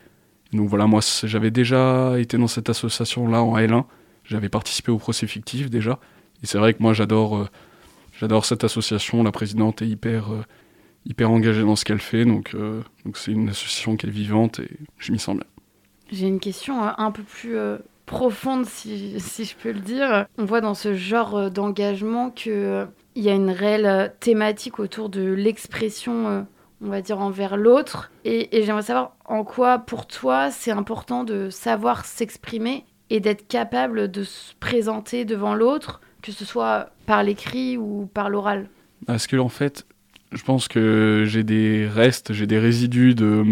Donc 0.52 0.68
voilà, 0.68 0.86
moi 0.86 1.00
j'avais 1.24 1.50
déjà 1.50 2.18
été 2.18 2.36
dans 2.36 2.46
cette 2.46 2.68
association-là 2.68 3.42
en 3.42 3.56
L1, 3.56 3.84
j'avais 4.24 4.50
participé 4.50 4.92
au 4.92 4.98
procès 4.98 5.26
fictif 5.26 5.70
déjà. 5.70 5.98
Et 6.42 6.46
c'est 6.46 6.58
vrai 6.58 6.74
que 6.74 6.82
moi 6.82 6.92
j'adore 6.92 7.38
euh, 7.38 8.40
cette 8.42 8.64
association, 8.64 9.22
la 9.22 9.32
présidente 9.32 9.80
est 9.80 9.88
hyper 9.88 10.32
euh, 10.32 10.42
hyper 11.06 11.30
engagée 11.30 11.62
dans 11.62 11.76
ce 11.76 11.84
qu'elle 11.84 12.00
fait. 12.00 12.24
Donc, 12.24 12.54
euh, 12.54 12.82
donc 13.04 13.16
c'est 13.16 13.30
une 13.32 13.48
association 13.48 13.96
qui 13.96 14.06
est 14.06 14.10
vivante 14.10 14.58
et 14.60 14.70
je 14.98 15.12
m'y 15.12 15.18
sens 15.18 15.36
bien. 15.36 15.46
J'ai 16.10 16.26
une 16.26 16.40
question 16.40 16.84
euh, 16.84 16.90
un 16.98 17.10
peu 17.10 17.22
plus 17.22 17.56
euh, 17.56 17.78
profonde, 18.04 18.66
si, 18.66 19.18
si, 19.18 19.44
je 19.44 19.56
peux 19.56 19.72
le 19.72 19.80
dire. 19.80 20.26
On 20.38 20.44
voit 20.44 20.60
dans 20.60 20.74
ce 20.74 20.94
genre 20.94 21.50
d'engagement 21.50 22.30
qu'il 22.30 22.88
il 23.14 23.22
y 23.22 23.30
a 23.30 23.34
une 23.34 23.50
réelle 23.50 24.12
thématique 24.20 24.78
autour 24.78 25.08
de 25.08 25.22
l'expression, 25.22 26.46
on 26.82 26.88
va 26.88 27.00
dire, 27.00 27.18
envers 27.18 27.56
l'autre. 27.56 28.10
Et, 28.24 28.58
et 28.58 28.62
j'aimerais 28.62 28.82
savoir 28.82 29.16
en 29.24 29.42
quoi, 29.42 29.78
pour 29.78 30.06
toi, 30.06 30.50
c'est 30.50 30.70
important 30.70 31.24
de 31.24 31.48
savoir 31.48 32.04
s'exprimer 32.04 32.84
et 33.08 33.20
d'être 33.20 33.48
capable 33.48 34.10
de 34.10 34.22
se 34.22 34.52
présenter 34.60 35.24
devant 35.24 35.54
l'autre, 35.54 36.00
que 36.20 36.30
ce 36.30 36.44
soit 36.44 36.90
par 37.06 37.22
l'écrit 37.22 37.78
ou 37.78 38.08
par 38.12 38.28
l'oral. 38.28 38.68
Parce 39.06 39.26
que, 39.26 39.36
en 39.36 39.48
fait, 39.48 39.86
je 40.32 40.42
pense 40.42 40.68
que 40.68 41.24
j'ai 41.26 41.44
des 41.44 41.86
restes, 41.86 42.32
j'ai 42.32 42.46
des 42.46 42.58
résidus 42.58 43.14
de, 43.14 43.44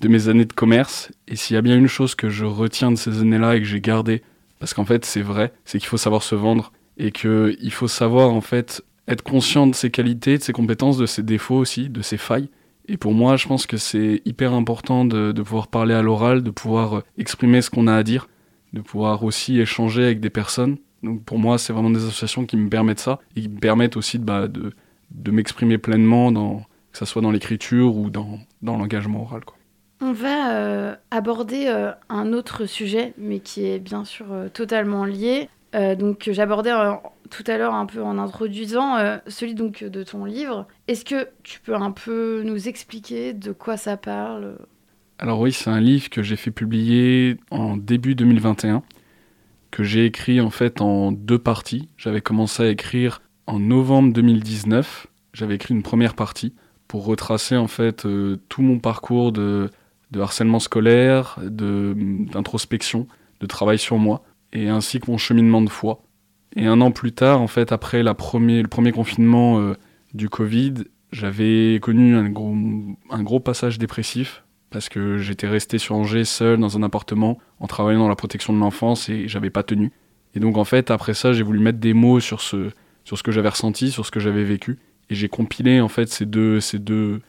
de 0.00 0.08
mes 0.08 0.28
années 0.28 0.44
de 0.44 0.52
commerce. 0.52 1.10
Et 1.28 1.36
s'il 1.36 1.54
y 1.54 1.58
a 1.58 1.62
bien 1.62 1.76
une 1.76 1.86
chose 1.86 2.14
que 2.14 2.28
je 2.28 2.44
retiens 2.44 2.90
de 2.90 2.96
ces 2.96 3.20
années-là 3.20 3.56
et 3.56 3.60
que 3.60 3.66
j'ai 3.66 3.80
gardé, 3.80 4.22
parce 4.58 4.74
qu'en 4.74 4.84
fait 4.84 5.04
c'est 5.04 5.22
vrai, 5.22 5.52
c'est 5.64 5.78
qu'il 5.78 5.88
faut 5.88 5.96
savoir 5.96 6.22
se 6.22 6.34
vendre 6.34 6.72
et 6.98 7.10
qu'il 7.10 7.72
faut 7.72 7.88
savoir 7.88 8.30
en 8.32 8.40
fait 8.40 8.82
être 9.08 9.22
conscient 9.22 9.66
de 9.66 9.74
ses 9.74 9.90
qualités, 9.90 10.38
de 10.38 10.42
ses 10.42 10.52
compétences, 10.52 10.96
de 10.96 11.06
ses 11.06 11.22
défauts 11.22 11.56
aussi, 11.56 11.88
de 11.88 12.02
ses 12.02 12.16
failles. 12.16 12.48
Et 12.86 12.96
pour 12.96 13.12
moi, 13.14 13.36
je 13.36 13.48
pense 13.48 13.66
que 13.66 13.76
c'est 13.76 14.22
hyper 14.24 14.52
important 14.52 15.04
de, 15.04 15.32
de, 15.32 15.42
pouvoir 15.42 15.68
parler 15.68 15.94
à 15.94 16.02
l'oral, 16.02 16.42
de 16.42 16.50
pouvoir 16.50 17.02
exprimer 17.16 17.62
ce 17.62 17.70
qu'on 17.70 17.86
a 17.86 17.94
à 17.94 18.02
dire, 18.02 18.28
de 18.74 18.80
pouvoir 18.80 19.24
aussi 19.24 19.58
échanger 19.58 20.04
avec 20.04 20.20
des 20.20 20.30
personnes. 20.30 20.76
Donc 21.02 21.24
pour 21.24 21.38
moi, 21.38 21.58
c'est 21.58 21.72
vraiment 21.72 21.90
des 21.90 22.04
associations 22.04 22.44
qui 22.44 22.56
me 22.56 22.68
permettent 22.68 23.00
ça 23.00 23.20
et 23.36 23.42
qui 23.42 23.48
me 23.48 23.58
permettent 23.58 23.96
aussi 23.96 24.18
de, 24.18 24.24
bah, 24.24 24.48
de, 24.48 24.72
de 25.10 25.30
m'exprimer 25.30 25.78
pleinement, 25.78 26.32
dans, 26.32 26.58
que 26.92 26.98
ce 26.98 27.04
soit 27.04 27.22
dans 27.22 27.30
l'écriture 27.30 27.96
ou 27.96 28.10
dans, 28.10 28.38
dans 28.62 28.76
l'engagement 28.76 29.22
oral. 29.22 29.44
Quoi. 29.44 29.56
On 30.00 30.12
va 30.12 30.52
euh, 30.52 30.96
aborder 31.10 31.66
euh, 31.66 31.92
un 32.08 32.32
autre 32.32 32.66
sujet, 32.66 33.14
mais 33.16 33.40
qui 33.40 33.64
est 33.64 33.78
bien 33.78 34.04
sûr 34.04 34.26
euh, 34.32 34.48
totalement 34.48 35.04
lié. 35.04 35.48
donc 35.98 36.28
j'abordais 36.30 36.72
tout 37.30 37.42
à 37.46 37.58
l'heure 37.58 37.74
un 37.74 37.86
peu 37.86 38.00
en 38.00 38.16
introduisant 38.18 39.18
celui 39.26 39.54
donc 39.54 39.82
de 39.82 40.04
ton 40.04 40.24
livre. 40.24 40.68
Est-ce 40.86 41.04
que 41.04 41.28
tu 41.42 41.58
peux 41.60 41.74
un 41.74 41.90
peu 41.90 42.42
nous 42.44 42.68
expliquer 42.68 43.32
de 43.32 43.50
quoi 43.50 43.76
ça 43.76 43.96
parle? 43.96 44.58
Alors 45.18 45.40
oui, 45.40 45.52
c'est 45.52 45.70
un 45.70 45.80
livre 45.80 46.10
que 46.10 46.22
j'ai 46.22 46.36
fait 46.36 46.52
publier 46.52 47.38
en 47.50 47.76
début 47.76 48.14
2021, 48.14 48.84
que 49.72 49.82
j'ai 49.82 50.04
écrit 50.04 50.40
en 50.40 50.50
fait 50.50 50.80
en 50.80 51.10
deux 51.10 51.40
parties. 51.40 51.88
J'avais 51.96 52.20
commencé 52.20 52.62
à 52.62 52.68
écrire 52.68 53.20
en 53.46 53.58
novembre 53.58 54.12
2019, 54.12 55.06
j'avais 55.32 55.56
écrit 55.56 55.74
une 55.74 55.82
première 55.82 56.14
partie 56.14 56.54
pour 56.88 57.04
retracer 57.04 57.56
en 57.56 57.66
fait 57.66 58.06
euh, 58.06 58.38
tout 58.48 58.62
mon 58.62 58.78
parcours 58.78 59.32
de, 59.32 59.70
harcèlement 60.18 60.60
scolaire, 60.60 61.38
d'introspection, 61.42 63.06
de, 63.40 63.46
travail 63.46 63.78
sur 63.78 63.98
moi, 63.98 64.22
et 64.52 64.68
ainsi 64.68 65.00
que 65.00 65.10
mon 65.10 65.18
cheminement 65.18 65.60
de 65.60 65.68
foi. 65.68 66.02
Et 66.56 66.66
un 66.66 66.80
an 66.80 66.92
plus 66.92 67.12
tard, 67.12 67.40
en 67.40 67.48
fait, 67.48 67.72
après 67.72 68.02
le 68.02 68.14
premier 68.14 68.92
confinement 68.92 69.58
euh, 69.58 69.74
du 70.14 70.28
Covid, 70.28 70.74
j'avais 71.10 71.78
connu 71.80 72.14
un 72.14 72.28
gros, 72.28 72.54
un 73.10 73.22
gros 73.22 73.40
passage 73.40 73.78
dépressif 73.78 74.44
parce 74.70 74.88
que 74.88 75.18
j'étais 75.18 75.46
resté 75.46 75.78
sur 75.78 75.94
Angers 75.94 76.24
seul 76.24 76.58
dans 76.58 76.76
un 76.76 76.82
appartement 76.82 77.38
en 77.60 77.68
travaillant 77.68 78.00
dans 78.00 78.08
la 78.08 78.16
protection 78.16 78.52
de 78.52 78.58
l'enfance 78.58 79.08
et 79.08 79.28
j'avais 79.28 79.50
pas 79.50 79.62
tenu. 79.62 79.92
Et 80.34 80.40
donc 80.40 80.56
en 80.56 80.64
fait, 80.64 80.90
après 80.90 81.14
ça, 81.14 81.32
j'ai 81.32 81.44
voulu 81.44 81.60
mettre 81.60 81.78
des 81.78 81.94
mots 81.94 82.18
sur 82.18 82.40
ce, 82.40 82.70
sur 83.04 83.18
ce 83.18 83.22
que 83.22 83.32
j'avais 83.32 83.48
ressenti, 83.48 83.90
sur 83.90 84.04
ce 84.06 84.10
que 84.10 84.20
j'avais 84.20 84.44
vécu. 84.44 84.78
Et 85.10 85.14
j'ai 85.14 85.28
compilé 85.28 85.80
en 85.80 85.88
fait 85.88 86.08
ces 86.08 86.26
deux, 86.26 86.60
ces 86.60 86.78
deux, 86.78 87.20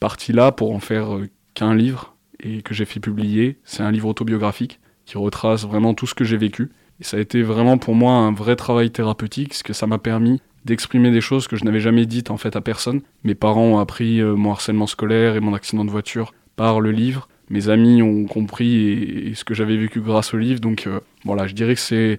parti 0.00 0.32
là 0.32 0.52
pour 0.52 0.74
en 0.74 0.80
faire 0.80 1.18
qu'un 1.54 1.74
livre 1.74 2.14
et 2.40 2.62
que 2.62 2.74
j'ai 2.74 2.84
fait 2.84 3.00
publier. 3.00 3.58
C'est 3.64 3.82
un 3.82 3.90
livre 3.90 4.08
autobiographique 4.08 4.80
qui 5.04 5.18
retrace 5.18 5.64
vraiment 5.64 5.94
tout 5.94 6.06
ce 6.06 6.14
que 6.14 6.24
j'ai 6.24 6.36
vécu. 6.36 6.70
Et 7.00 7.04
ça 7.04 7.16
a 7.16 7.20
été 7.20 7.42
vraiment 7.42 7.78
pour 7.78 7.94
moi 7.94 8.12
un 8.12 8.32
vrai 8.32 8.56
travail 8.56 8.90
thérapeutique, 8.90 9.50
parce 9.50 9.62
que 9.62 9.72
ça 9.72 9.86
m'a 9.86 9.98
permis 9.98 10.40
d'exprimer 10.64 11.10
des 11.10 11.20
choses 11.20 11.46
que 11.46 11.56
je 11.56 11.64
n'avais 11.64 11.80
jamais 11.80 12.06
dites 12.06 12.30
en 12.30 12.36
fait 12.36 12.56
à 12.56 12.60
personne. 12.60 13.02
Mes 13.22 13.34
parents 13.34 13.64
ont 13.64 13.78
appris 13.78 14.20
euh, 14.20 14.34
mon 14.34 14.50
harcèlement 14.50 14.86
scolaire 14.86 15.36
et 15.36 15.40
mon 15.40 15.54
accident 15.54 15.84
de 15.84 15.90
voiture 15.90 16.34
par 16.56 16.80
le 16.80 16.90
livre. 16.90 17.28
Mes 17.50 17.68
amis 17.68 18.02
ont 18.02 18.24
compris 18.24 19.32
ce 19.36 19.44
que 19.44 19.54
j'avais 19.54 19.76
vécu 19.76 20.00
grâce 20.00 20.34
au 20.34 20.38
livre. 20.38 20.60
Donc 20.60 20.86
euh, 20.86 20.98
voilà, 21.24 21.46
je 21.46 21.54
dirais 21.54 21.74
que 21.74 21.80
c'est 21.80 22.18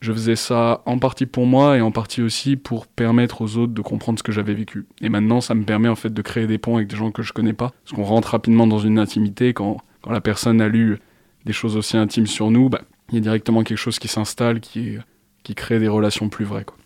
je 0.00 0.12
faisais 0.12 0.36
ça 0.36 0.82
en 0.86 0.98
partie 0.98 1.26
pour 1.26 1.46
moi 1.46 1.76
et 1.76 1.80
en 1.80 1.90
partie 1.90 2.22
aussi 2.22 2.56
pour 2.56 2.86
permettre 2.86 3.42
aux 3.42 3.56
autres 3.56 3.72
de 3.72 3.82
comprendre 3.82 4.18
ce 4.18 4.22
que 4.22 4.32
j'avais 4.32 4.54
vécu. 4.54 4.86
Et 5.00 5.08
maintenant, 5.08 5.40
ça 5.40 5.54
me 5.54 5.64
permet 5.64 5.88
en 5.88 5.96
fait 5.96 6.12
de 6.12 6.22
créer 6.22 6.46
des 6.46 6.58
ponts 6.58 6.76
avec 6.76 6.88
des 6.88 6.96
gens 6.96 7.10
que 7.10 7.22
je 7.22 7.32
connais 7.32 7.54
pas, 7.54 7.72
parce 7.84 7.96
qu'on 7.96 8.04
rentre 8.04 8.28
rapidement 8.28 8.66
dans 8.66 8.78
une 8.78 8.98
intimité 8.98 9.54
quand, 9.54 9.78
quand 10.02 10.12
la 10.12 10.20
personne 10.20 10.60
a 10.60 10.68
lu 10.68 10.98
des 11.44 11.52
choses 11.52 11.76
aussi 11.76 11.96
intimes 11.96 12.26
sur 12.26 12.50
nous, 12.50 12.68
bah, 12.68 12.82
il 13.10 13.14
y 13.14 13.18
a 13.18 13.20
directement 13.20 13.62
quelque 13.62 13.78
chose 13.78 13.98
qui 13.98 14.08
s'installe, 14.08 14.60
qui, 14.60 14.98
qui 15.42 15.54
crée 15.54 15.78
des 15.78 15.88
relations 15.88 16.28
plus 16.28 16.44
vraies. 16.44 16.64
Quoi. 16.64 16.76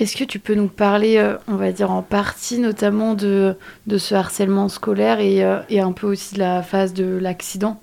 Est-ce 0.00 0.16
que 0.16 0.24
tu 0.24 0.38
peux 0.38 0.54
nous 0.54 0.68
parler, 0.68 1.18
euh, 1.18 1.36
on 1.46 1.56
va 1.56 1.72
dire 1.72 1.90
en 1.90 2.02
partie 2.02 2.58
notamment 2.58 3.14
de, 3.14 3.54
de 3.86 3.98
ce 3.98 4.14
harcèlement 4.14 4.68
scolaire 4.68 5.20
et, 5.20 5.44
euh, 5.44 5.60
et, 5.68 5.80
un 5.80 5.92
peu 5.92 6.06
aussi 6.06 6.34
de 6.34 6.38
la 6.38 6.62
phase 6.62 6.94
de 6.94 7.04
l'accident? 7.04 7.82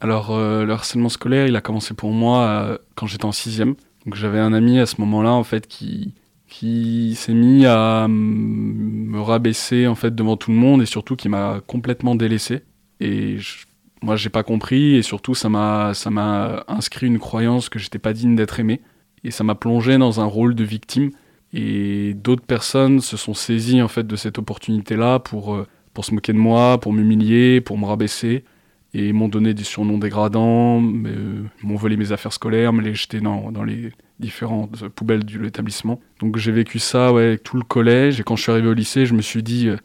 Alors 0.00 0.30
euh, 0.30 0.64
le 0.64 0.72
harcèlement 0.72 1.10
scolaire, 1.10 1.46
il 1.46 1.56
a 1.56 1.60
commencé 1.60 1.92
pour 1.92 2.10
moi 2.10 2.78
quand 2.94 3.06
j'étais 3.06 3.26
en 3.26 3.32
sixième. 3.32 3.74
Donc 4.04 4.14
j'avais 4.14 4.38
un 4.38 4.52
ami 4.52 4.78
à 4.78 4.86
ce 4.86 5.00
moment-là 5.00 5.32
en 5.32 5.44
fait 5.44 5.66
qui, 5.66 6.14
qui 6.48 7.14
s'est 7.14 7.34
mis 7.34 7.66
à 7.66 8.06
me 8.08 9.20
rabaisser 9.20 9.86
en 9.86 9.94
fait 9.94 10.14
devant 10.14 10.36
tout 10.36 10.50
le 10.50 10.56
monde 10.56 10.82
et 10.82 10.86
surtout 10.86 11.16
qui 11.16 11.28
m'a 11.28 11.60
complètement 11.66 12.14
délaissé. 12.14 12.62
Et 13.00 13.38
je, 13.38 13.66
moi 14.02 14.16
j'ai 14.16 14.30
pas 14.30 14.42
compris 14.42 14.96
et 14.96 15.02
surtout 15.02 15.34
ça 15.34 15.48
m'a 15.48 15.92
ça 15.94 16.10
m'a 16.10 16.64
inscrit 16.68 17.06
une 17.06 17.18
croyance 17.18 17.68
que 17.68 17.78
j'étais 17.78 17.98
pas 17.98 18.12
digne 18.12 18.36
d'être 18.36 18.58
aimé. 18.58 18.80
Et 19.22 19.30
ça 19.30 19.44
m'a 19.44 19.54
plongé 19.54 19.98
dans 19.98 20.20
un 20.20 20.24
rôle 20.24 20.54
de 20.54 20.64
victime. 20.64 21.10
Et 21.52 22.14
d'autres 22.14 22.44
personnes 22.44 23.00
se 23.00 23.16
sont 23.16 23.34
saisies 23.34 23.82
en 23.82 23.88
fait 23.88 24.06
de 24.06 24.16
cette 24.16 24.38
opportunité 24.38 24.96
là 24.96 25.18
pour 25.18 25.54
euh, 25.54 25.66
pour 25.92 26.04
se 26.04 26.14
moquer 26.14 26.32
de 26.32 26.38
moi, 26.38 26.78
pour 26.78 26.92
m'humilier, 26.92 27.60
pour 27.60 27.76
me 27.76 27.84
rabaisser 27.84 28.44
et 28.92 29.12
m'ont 29.12 29.28
donné 29.28 29.54
des 29.54 29.64
surnoms 29.64 29.98
dégradants, 29.98 30.82
euh, 30.82 31.44
m'ont 31.62 31.76
volé 31.76 31.96
mes 31.96 32.12
affaires 32.12 32.32
scolaires, 32.32 32.72
me 32.72 32.82
les 32.82 32.94
jeter 32.94 33.20
dans, 33.20 33.50
les 33.64 33.92
différentes 34.18 34.88
poubelles 34.88 35.24
de 35.24 35.38
l'établissement. 35.38 36.00
Donc 36.20 36.36
j'ai 36.36 36.52
vécu 36.52 36.78
ça 36.78 37.12
ouais, 37.12 37.24
avec 37.24 37.42
tout 37.42 37.56
le 37.56 37.62
collège 37.62 38.20
et 38.20 38.22
quand 38.22 38.36
je 38.36 38.42
suis 38.42 38.52
arrivé 38.52 38.68
au 38.68 38.74
lycée, 38.74 39.06
je 39.06 39.14
me 39.14 39.22
suis 39.22 39.42
dit 39.42 39.68
euh, 39.68 39.76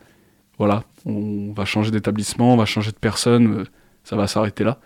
voilà, 0.57 0.83
on 1.05 1.53
va 1.53 1.65
changer 1.65 1.91
d'établissement, 1.91 2.53
on 2.53 2.57
va 2.57 2.65
changer 2.65 2.91
de 2.91 2.97
personne 2.97 3.65
ça 4.05 4.15
va 4.15 4.27
s'arrêter 4.27 4.63
là. 4.63 4.79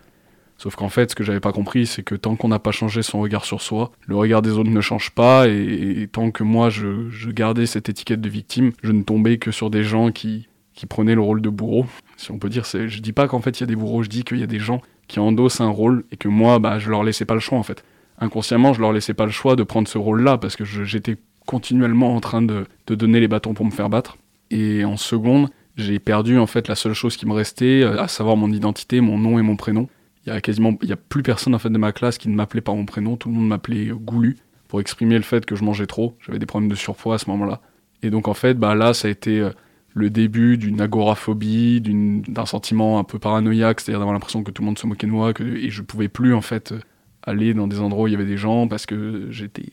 Sauf 0.58 0.76
qu'en 0.76 0.90
fait, 0.90 1.12
ce 1.12 1.16
que 1.16 1.24
j'avais 1.24 1.40
pas 1.40 1.54
compris, 1.54 1.86
c'est 1.86 2.04
que 2.04 2.16
tant 2.16 2.36
qu'on 2.36 2.50
n'a 2.50 2.60
pas 2.60 2.72
changé 2.72 3.02
son 3.02 3.22
regard 3.22 3.46
sur 3.46 3.62
soi, 3.62 3.92
le 4.08 4.18
regard 4.18 4.42
des 4.42 4.52
autres 4.52 4.70
ne 4.70 4.82
change 4.82 5.12
pas, 5.12 5.48
et, 5.48 6.10
tant 6.12 6.32
que 6.32 6.44
moi 6.44 6.70
je, 6.70 7.30
gardais 7.30 7.66
cette 7.66 7.88
étiquette 7.88 8.20
de 8.20 8.28
victime, 8.28 8.74
je 8.84 8.92
ne 8.92 9.04
tombais 9.04 9.38
que 9.38 9.52
sur 9.52 9.70
des 9.70 9.84
gens 9.84 10.12
qui, 10.12 10.49
qui 10.80 10.86
prenaient 10.86 11.16
le 11.16 11.20
rôle 11.20 11.42
de 11.42 11.50
bourreau. 11.50 11.86
Si 12.16 12.32
on 12.32 12.40
peut 12.40 12.48
dire, 12.48 12.64
je 12.64 13.00
dis 13.02 13.12
pas 13.12 13.28
qu'en 13.28 13.42
fait 13.42 13.60
il 13.60 13.64
y 13.64 13.64
a 13.64 13.68
des 13.68 13.76
bourreaux, 13.76 14.02
je 14.02 14.08
dis 14.08 14.24
qu'il 14.24 14.40
y 14.40 14.44
a 14.44 14.48
des 14.48 14.60
gens 14.60 14.82
qui 15.10 15.20
endossent 15.20 15.60
un 15.60 15.68
rôle 15.68 16.06
et 16.14 16.16
que 16.16 16.30
moi, 16.30 16.58
bah, 16.60 16.80
je 16.80 16.90
leur 16.90 17.04
laissais 17.04 17.26
pas 17.26 17.34
le 17.34 17.42
choix 17.42 17.58
en 17.58 17.64
fait. 17.64 17.84
Inconsciemment, 18.18 18.72
je 18.72 18.80
leur 18.80 18.94
laissais 18.94 19.14
pas 19.14 19.26
le 19.26 19.32
choix 19.32 19.58
de 19.58 19.64
prendre 19.64 19.90
ce 19.90 19.98
rôle-là 19.98 20.38
parce 20.38 20.56
que 20.56 20.64
j'étais 20.64 21.18
continuellement 21.46 22.16
en 22.16 22.22
train 22.22 22.42
de, 22.42 22.66
donner 22.88 23.20
les 23.20 23.28
bâtons 23.28 23.54
pour 23.54 23.66
me 23.66 23.72
faire 23.72 23.90
battre. 23.90 24.18
Et 24.52 24.86
en 24.86 24.96
seconde, 24.96 25.50
j'ai 25.76 26.00
perdu 26.00 26.40
en 26.40 26.48
fait 26.48 26.70
la 26.70 26.76
seule 26.76 26.94
chose 26.94 27.18
qui 27.18 27.26
me 27.26 27.34
restait, 27.34 27.82
euh, 27.84 28.02
à 28.02 28.08
savoir 28.08 28.38
mon 28.38 28.50
identité, 28.50 29.02
mon 29.02 29.18
nom 29.18 29.38
et 29.38 29.42
mon 29.42 29.58
prénom. 29.58 29.90
Il 30.26 30.30
y 30.30 30.32
a 30.32 30.40
quasiment, 30.40 30.78
il 30.82 30.88
y 30.88 30.94
a 30.94 30.98
plus 30.98 31.24
personne 31.24 31.56
en 31.56 31.60
fait 31.60 31.70
de 31.70 31.78
ma 31.78 31.92
classe 31.92 32.18
qui 32.18 32.30
ne 32.30 32.36
m'appelait 32.36 32.62
par 32.62 32.76
mon 32.76 32.86
prénom. 32.86 33.18
Tout 33.18 33.28
le 33.28 33.36
monde 33.36 33.50
m'appelait 33.50 33.88
Goulu 33.88 34.38
pour 34.70 34.80
exprimer 34.80 35.18
le 35.18 35.24
fait 35.24 35.46
que 35.46 35.58
je 35.58 35.64
mangeais 35.66 35.88
trop. 35.88 36.16
J'avais 36.26 36.40
des 36.40 36.46
problèmes 36.46 36.70
de 36.70 36.76
surpoids 36.76 37.16
à 37.16 37.18
ce 37.18 37.30
moment-là. 37.32 37.60
Et 38.02 38.12
donc 38.12 38.30
en 38.30 38.34
fait, 38.34 38.54
bah 38.54 38.76
là, 38.76 38.94
ça 38.94 39.10
a 39.10 39.12
été 39.12 39.42
euh, 39.42 39.50
le 40.00 40.10
début 40.10 40.58
d'une 40.58 40.82
agoraphobie, 40.82 41.82
d'un 41.82 42.46
sentiment 42.46 43.00
un 43.00 43.04
peu 43.04 43.20
paranoïaque, 43.20 43.82
c'est-à-dire 43.82 44.00
d'avoir 44.00 44.14
l'impression 44.14 44.44
que 44.44 44.52
tout 44.52 44.62
le 44.62 44.68
monde 44.68 44.80
se 44.80 44.88
moquait 44.88 45.08
de 45.08 45.12
moi, 45.12 45.34
que, 45.34 45.44
et 45.44 45.70
je 45.70 45.82
pouvais 45.82 46.08
plus 46.08 46.34
en 46.34 46.42
fait 46.42 46.72
euh, 46.72 46.80
aller 47.24 47.54
dans 47.54 47.68
des 47.68 47.80
endroits 47.80 48.06
où 48.06 48.08
il 48.08 48.12
y 48.12 48.16
avait 48.16 48.26
des 48.26 48.38
gens 48.38 48.68
parce 48.68 48.86
que 48.86 49.28
j'étais 49.30 49.72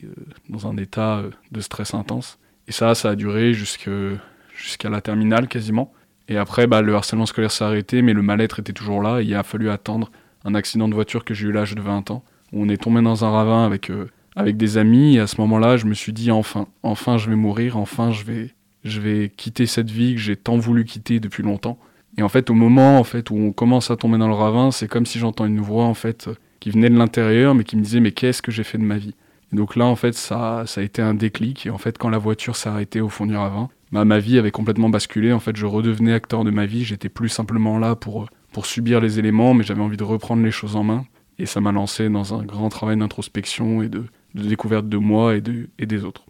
dans 0.49 0.67
un 0.67 0.77
état 0.77 1.23
de 1.51 1.61
stress 1.61 1.93
intense. 1.93 2.39
Et 2.67 2.71
ça, 2.71 2.93
ça 2.95 3.11
a 3.11 3.15
duré 3.15 3.53
jusqu'à 3.53 4.89
la 4.89 5.01
terminale 5.01 5.47
quasiment. 5.47 5.93
Et 6.27 6.37
après, 6.37 6.67
bah, 6.67 6.81
le 6.81 6.93
harcèlement 6.95 7.25
scolaire 7.25 7.51
s'est 7.51 7.63
arrêté, 7.63 8.01
mais 8.01 8.13
le 8.13 8.21
mal-être 8.21 8.59
était 8.59 8.73
toujours 8.73 9.01
là. 9.01 9.21
il 9.21 9.33
a 9.33 9.43
fallu 9.43 9.69
attendre 9.69 10.11
un 10.43 10.55
accident 10.55 10.87
de 10.87 10.93
voiture 10.93 11.23
que 11.23 11.33
j'ai 11.33 11.47
eu 11.47 11.51
l'âge 11.51 11.73
de 11.75 11.81
20 11.81 12.11
ans, 12.11 12.23
où 12.51 12.63
on 12.63 12.69
est 12.69 12.81
tombé 12.81 13.01
dans 13.01 13.23
un 13.23 13.29
ravin 13.29 13.65
avec, 13.65 13.89
euh, 13.89 14.09
avec 14.35 14.57
des 14.57 14.77
amis. 14.77 15.15
Et 15.15 15.19
à 15.19 15.27
ce 15.27 15.39
moment-là, 15.41 15.77
je 15.77 15.85
me 15.85 15.93
suis 15.93 16.13
dit 16.13 16.31
enfin, 16.31 16.67
enfin, 16.83 17.17
je 17.17 17.29
vais 17.29 17.35
mourir, 17.35 17.77
enfin, 17.77 18.11
je 18.11 18.23
vais, 18.23 18.53
je 18.89 19.01
vais 19.01 19.31
quitter 19.35 19.65
cette 19.65 19.89
vie 19.89 20.15
que 20.15 20.21
j'ai 20.21 20.35
tant 20.35 20.57
voulu 20.57 20.85
quitter 20.85 21.19
depuis 21.19 21.43
longtemps. 21.43 21.77
Et 22.17 22.23
en 22.23 22.29
fait, 22.29 22.49
au 22.49 22.53
moment 22.53 22.99
en 22.99 23.03
fait 23.03 23.29
où 23.29 23.35
on 23.35 23.51
commence 23.51 23.91
à 23.91 23.95
tomber 23.95 24.17
dans 24.17 24.27
le 24.27 24.33
ravin, 24.33 24.71
c'est 24.71 24.87
comme 24.87 25.05
si 25.05 25.19
j'entends 25.19 25.45
une 25.45 25.61
voix 25.61 25.85
en 25.85 25.93
fait 25.93 26.29
qui 26.59 26.71
venait 26.71 26.89
de 26.89 26.97
l'intérieur, 26.97 27.53
mais 27.55 27.63
qui 27.63 27.77
me 27.77 27.81
disait 27.81 27.99
mais 27.99 28.11
qu'est-ce 28.11 28.41
que 28.41 28.51
j'ai 28.51 28.63
fait 28.63 28.77
de 28.77 28.83
ma 28.83 28.97
vie? 28.97 29.13
Et 29.53 29.55
donc 29.55 29.75
là, 29.75 29.85
en 29.85 29.95
fait, 29.95 30.13
ça, 30.13 30.63
ça 30.65 30.81
a 30.81 30.83
été 30.83 31.01
un 31.01 31.13
déclic. 31.13 31.65
Et 31.65 31.69
en 31.69 31.77
fait, 31.77 31.97
quand 31.97 32.09
la 32.09 32.17
voiture 32.17 32.55
s'est 32.55 32.69
arrêtée 32.69 33.01
au 33.01 33.09
fond 33.09 33.25
du 33.25 33.35
ravin, 33.35 33.69
ma 33.91 34.19
vie 34.19 34.37
avait 34.37 34.51
complètement 34.51 34.89
basculé. 34.89 35.31
En 35.31 35.39
fait, 35.39 35.55
je 35.55 35.65
redevenais 35.65 36.13
acteur 36.13 36.43
de 36.43 36.51
ma 36.51 36.65
vie. 36.65 36.83
J'étais 36.83 37.09
plus 37.09 37.29
simplement 37.29 37.79
là 37.79 37.95
pour, 37.95 38.27
pour 38.51 38.65
subir 38.65 38.99
les 38.99 39.19
éléments, 39.19 39.53
mais 39.53 39.63
j'avais 39.63 39.81
envie 39.81 39.97
de 39.97 40.03
reprendre 40.03 40.43
les 40.43 40.51
choses 40.51 40.75
en 40.75 40.83
main. 40.83 41.05
Et 41.39 41.45
ça 41.45 41.61
m'a 41.61 41.71
lancé 41.71 42.09
dans 42.09 42.33
un 42.33 42.43
grand 42.43 42.69
travail 42.69 42.97
d'introspection 42.97 43.83
et 43.83 43.89
de, 43.89 44.05
découverte 44.33 44.89
de 44.89 44.97
moi 44.97 45.35
et, 45.35 45.41
de, 45.41 45.69
et 45.79 45.85
des 45.85 46.03
autres. 46.03 46.25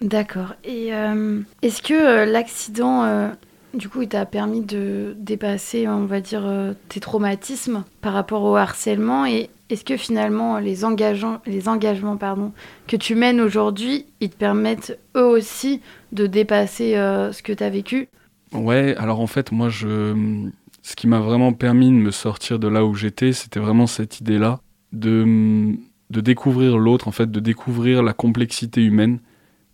D'accord. 0.00 0.54
Et 0.64 0.94
euh, 0.94 1.40
est-ce 1.62 1.82
que 1.82 1.94
euh, 1.94 2.24
l'accident, 2.24 3.04
euh, 3.04 3.28
du 3.74 3.88
coup, 3.88 4.04
t'a 4.06 4.24
permis 4.24 4.62
de 4.62 5.14
dépasser, 5.18 5.86
on 5.86 6.06
va 6.06 6.20
dire, 6.20 6.50
tes 6.88 7.00
traumatismes 7.00 7.84
par 8.00 8.14
rapport 8.14 8.42
au 8.42 8.56
harcèlement 8.56 9.26
Et 9.26 9.50
est-ce 9.68 9.84
que 9.84 9.96
finalement, 9.96 10.58
les, 10.58 10.84
engagements, 10.84 11.40
les 11.46 11.68
engagements 11.68 12.16
pardon, 12.16 12.52
que 12.86 12.96
tu 12.96 13.14
mènes 13.14 13.40
aujourd'hui, 13.40 14.06
ils 14.20 14.30
te 14.30 14.36
permettent 14.36 14.98
eux 15.16 15.26
aussi 15.26 15.82
de 16.12 16.26
dépasser 16.26 16.94
ce 16.94 17.42
que 17.42 17.52
tu 17.52 17.62
as 17.62 17.70
vécu? 17.70 18.08
Ouais, 18.52 18.96
alors 18.96 19.20
en 19.20 19.28
fait, 19.28 19.52
moi, 19.52 19.68
je... 19.68 20.38
ce 20.82 20.96
qui 20.96 21.06
m'a 21.06 21.20
vraiment 21.20 21.52
permis 21.52 21.90
de 21.90 21.94
me 21.94 22.10
sortir 22.10 22.58
de 22.58 22.66
là 22.66 22.84
où 22.84 22.94
j'étais, 22.94 23.32
c'était 23.32 23.60
vraiment 23.60 23.86
cette 23.86 24.18
idée-là 24.18 24.58
de, 24.92 25.76
de 26.10 26.20
découvrir 26.20 26.76
l'autre, 26.78 27.06
en 27.06 27.12
fait, 27.12 27.30
de 27.30 27.38
découvrir 27.38 28.02
la 28.02 28.14
complexité 28.14 28.82
humaine. 28.82 29.20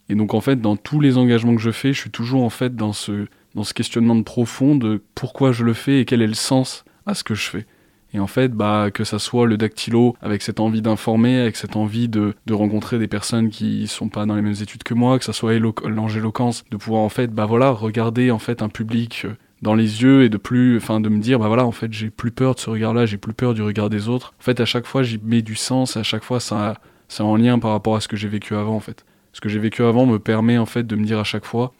Et 0.08 0.14
donc, 0.14 0.34
en 0.34 0.40
fait, 0.40 0.60
dans 0.60 0.76
tous 0.76 1.00
les 1.00 1.18
engagements 1.18 1.54
que 1.54 1.60
je 1.60 1.70
fais, 1.70 1.92
je 1.92 2.00
suis 2.00 2.10
toujours 2.10 2.44
en 2.44 2.50
fait 2.50 2.76
dans 2.76 2.92
ce, 2.92 3.26
dans 3.54 3.64
ce 3.64 3.74
questionnement 3.74 4.14
de 4.14 4.22
profond 4.22 4.76
de 4.76 5.02
pourquoi 5.14 5.52
je 5.52 5.64
le 5.64 5.72
fais 5.72 6.00
et 6.00 6.04
quel 6.04 6.22
est 6.22 6.26
le 6.26 6.34
sens 6.34 6.84
à 7.06 7.14
ce 7.14 7.24
que 7.24 7.34
je 7.34 7.48
fais. 7.48 7.66
Et 8.14 8.20
en 8.20 8.26
fait, 8.26 8.52
bah, 8.52 8.90
que 8.92 9.04
ça 9.04 9.18
soit 9.18 9.46
le 9.46 9.56
dactylo 9.56 10.16
avec 10.22 10.42
cette 10.42 10.60
envie 10.60 10.80
d'informer, 10.80 11.40
avec 11.40 11.56
cette 11.56 11.76
envie 11.76 12.08
de, 12.08 12.34
de, 12.46 12.54
rencontrer 12.54 12.98
des 12.98 13.08
personnes 13.08 13.50
qui 13.50 13.86
sont 13.88 14.08
pas 14.08 14.26
dans 14.26 14.36
les 14.36 14.42
mêmes 14.42 14.54
études 14.60 14.84
que 14.84 14.94
moi, 14.94 15.18
que 15.18 15.24
ça 15.24 15.32
soit 15.32 15.58
l'angéloquence, 15.58 16.64
de 16.70 16.76
pouvoir 16.76 17.02
en 17.02 17.08
fait, 17.08 17.34
bah 17.34 17.46
voilà, 17.46 17.70
regarder 17.70 18.30
en 18.30 18.38
fait 18.38 18.62
un 18.62 18.68
public 18.68 19.22
euh, 19.24 19.34
dans 19.62 19.74
les 19.74 20.02
yeux 20.02 20.22
et 20.22 20.28
de 20.28 20.36
plus, 20.36 20.76
enfin, 20.76 21.00
de 21.00 21.08
me 21.08 21.18
dire, 21.18 21.38
bah 21.38 21.48
voilà, 21.48 21.66
en 21.66 21.72
fait, 21.72 21.92
j'ai 21.92 22.10
plus 22.10 22.30
peur 22.30 22.54
de 22.54 22.60
ce 22.60 22.70
regard-là, 22.70 23.06
j'ai 23.06 23.16
plus 23.16 23.34
peur 23.34 23.54
du 23.54 23.62
regard 23.62 23.90
des 23.90 24.08
autres. 24.08 24.34
En 24.40 24.42
fait, 24.42 24.60
à 24.60 24.64
chaque 24.64 24.86
fois, 24.86 25.02
j'y 25.02 25.18
mets 25.22 25.42
du 25.42 25.54
sens, 25.54 25.96
et 25.96 26.00
à 26.00 26.02
chaque 26.02 26.24
fois, 26.24 26.40
ça, 26.40 26.74
c'est 27.08 27.22
en 27.22 27.36
lien 27.36 27.58
par 27.58 27.72
rapport 27.72 27.96
à 27.96 28.00
ce 28.00 28.08
que 28.08 28.16
j'ai 28.16 28.28
vécu 28.28 28.54
avant, 28.54 28.76
en 28.76 28.80
fait. 28.80 29.04
Ce 29.36 29.40
que 29.42 29.50
j'ai 29.50 29.58
vécu 29.58 29.82
avant 29.82 30.06
me 30.06 30.18
permet, 30.18 30.56
en 30.56 30.64
fait, 30.64 30.86
de 30.86 30.96
me 30.96 31.04
dire 31.04 31.18
à 31.18 31.24
chaque 31.24 31.44
fois 31.44 31.74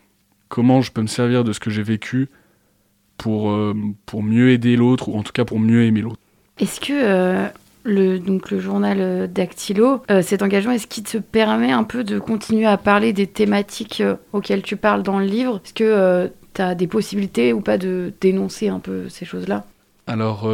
comment 0.48 0.82
je 0.82 0.92
peux 0.92 1.00
me 1.00 1.06
servir 1.06 1.42
de 1.42 1.54
ce 1.54 1.58
que 1.58 1.70
j'ai 1.70 1.82
vécu 1.82 2.28
pour, 3.16 3.50
euh, 3.50 3.74
pour 4.04 4.22
mieux 4.22 4.50
aider 4.50 4.76
l'autre, 4.76 5.08
ou 5.08 5.16
en 5.16 5.22
tout 5.22 5.32
cas 5.32 5.46
pour 5.46 5.58
mieux 5.58 5.84
aimer 5.84 6.02
l'autre. 6.02 6.18
Est-ce 6.58 6.80
que 6.80 6.92
euh, 6.92 7.48
le, 7.84 8.18
donc 8.18 8.50
le 8.50 8.60
journal 8.60 8.98
euh, 9.00 9.26
Dactylo, 9.26 10.02
euh, 10.10 10.20
cet 10.20 10.42
engagement, 10.42 10.72
est-ce 10.72 10.86
qu'il 10.86 11.04
te 11.04 11.16
permet 11.16 11.72
un 11.72 11.84
peu 11.84 12.04
de 12.04 12.18
continuer 12.18 12.66
à 12.66 12.76
parler 12.76 13.14
des 13.14 13.26
thématiques 13.26 14.02
auxquelles 14.34 14.60
tu 14.60 14.76
parles 14.76 15.02
dans 15.02 15.18
le 15.18 15.24
livre? 15.24 15.62
Est-ce 15.64 15.72
que 15.72 16.30
tu 16.52 16.60
as 16.60 16.74
des 16.74 16.86
possibilités 16.86 17.54
ou 17.54 17.62
pas 17.62 17.78
de 17.78 18.12
dénoncer 18.20 18.68
un 18.68 18.80
peu 18.80 19.08
ces 19.08 19.24
choses-là? 19.24 19.64
Alors 20.06 20.46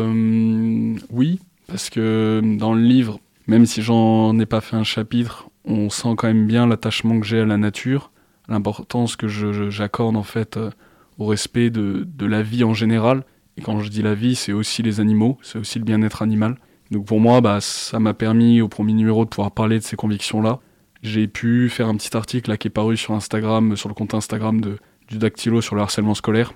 oui, 1.10 1.40
parce 1.66 1.90
que 1.90 2.40
dans 2.44 2.74
le 2.74 2.82
livre, 2.82 3.18
même 3.48 3.66
si 3.66 3.82
j'en 3.82 4.38
ai 4.38 4.46
pas 4.46 4.60
fait 4.60 4.76
un 4.76 4.84
chapitre, 4.84 5.48
on 5.64 5.90
sent 5.90 6.14
quand 6.16 6.28
même 6.28 6.46
bien 6.46 6.66
l'attachement 6.66 7.20
que 7.20 7.26
j'ai 7.26 7.40
à 7.40 7.44
la 7.44 7.56
nature, 7.56 8.10
l'importance 8.48 9.16
que 9.16 9.28
j'accorde 9.28 10.16
en 10.16 10.22
fait 10.22 10.58
au 11.18 11.26
respect 11.26 11.70
de, 11.70 12.06
de, 12.06 12.26
la 12.26 12.42
vie 12.42 12.64
en 12.64 12.74
général 12.74 13.24
et 13.56 13.62
quand 13.62 13.80
je 13.80 13.90
dis 13.90 14.02
la 14.02 14.14
vie, 14.14 14.34
c'est 14.34 14.52
aussi 14.52 14.82
les 14.82 15.00
animaux, 15.00 15.38
c'est 15.42 15.58
aussi 15.58 15.78
le 15.78 15.84
bien-être 15.84 16.22
animal. 16.22 16.56
Donc 16.90 17.06
pour 17.06 17.20
moi, 17.20 17.40
bah, 17.40 17.60
ça 17.60 17.98
m'a 18.00 18.14
permis 18.14 18.60
au 18.60 18.68
premier 18.68 18.92
numéro 18.92 19.24
de 19.24 19.30
pouvoir 19.30 19.50
parler 19.50 19.78
de 19.78 19.84
ces 19.84 19.96
convictions-là. 19.96 20.60
J'ai 21.02 21.26
pu 21.26 21.68
faire 21.68 21.88
un 21.88 21.96
petit 21.96 22.16
article 22.16 22.50
là, 22.50 22.56
qui 22.56 22.68
est 22.68 22.70
paru 22.70 22.96
sur 22.96 23.14
Instagram, 23.14 23.76
sur 23.76 23.88
le 23.88 23.94
compte 23.94 24.14
Instagram 24.14 24.60
de, 24.60 24.78
du 25.08 25.18
Dactylo 25.18 25.60
sur 25.60 25.74
le 25.74 25.82
harcèlement 25.82 26.14
scolaire, 26.14 26.54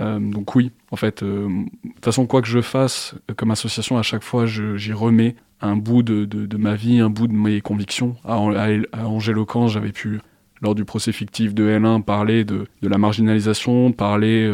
Euh, 0.00 0.18
donc 0.18 0.54
oui, 0.54 0.72
en 0.90 0.96
fait, 0.96 1.22
euh, 1.22 1.48
de 1.48 1.90
toute 1.90 2.04
façon, 2.04 2.26
quoi 2.26 2.42
que 2.42 2.48
je 2.48 2.60
fasse 2.60 3.14
comme 3.36 3.50
association, 3.50 3.98
à 3.98 4.02
chaque 4.02 4.22
fois, 4.22 4.46
j'y 4.46 4.92
remets 4.92 5.34
un 5.60 5.76
bout 5.76 6.02
de, 6.02 6.24
de, 6.24 6.56
ma 6.56 6.74
vie, 6.74 7.00
un 7.00 7.10
bout 7.10 7.26
de 7.26 7.32
mes 7.32 7.60
convictions. 7.60 8.16
À, 8.24 8.34
à, 8.34 9.06
Angèle 9.06 9.36
j'avais 9.66 9.92
pu, 9.92 10.20
lors 10.60 10.74
du 10.74 10.84
procès 10.84 11.12
fictif 11.12 11.54
de 11.54 11.68
L1, 11.68 12.02
parler 12.02 12.44
de, 12.44 12.66
de 12.80 12.88
la 12.88 12.98
marginalisation, 12.98 13.90
parler 13.92 14.48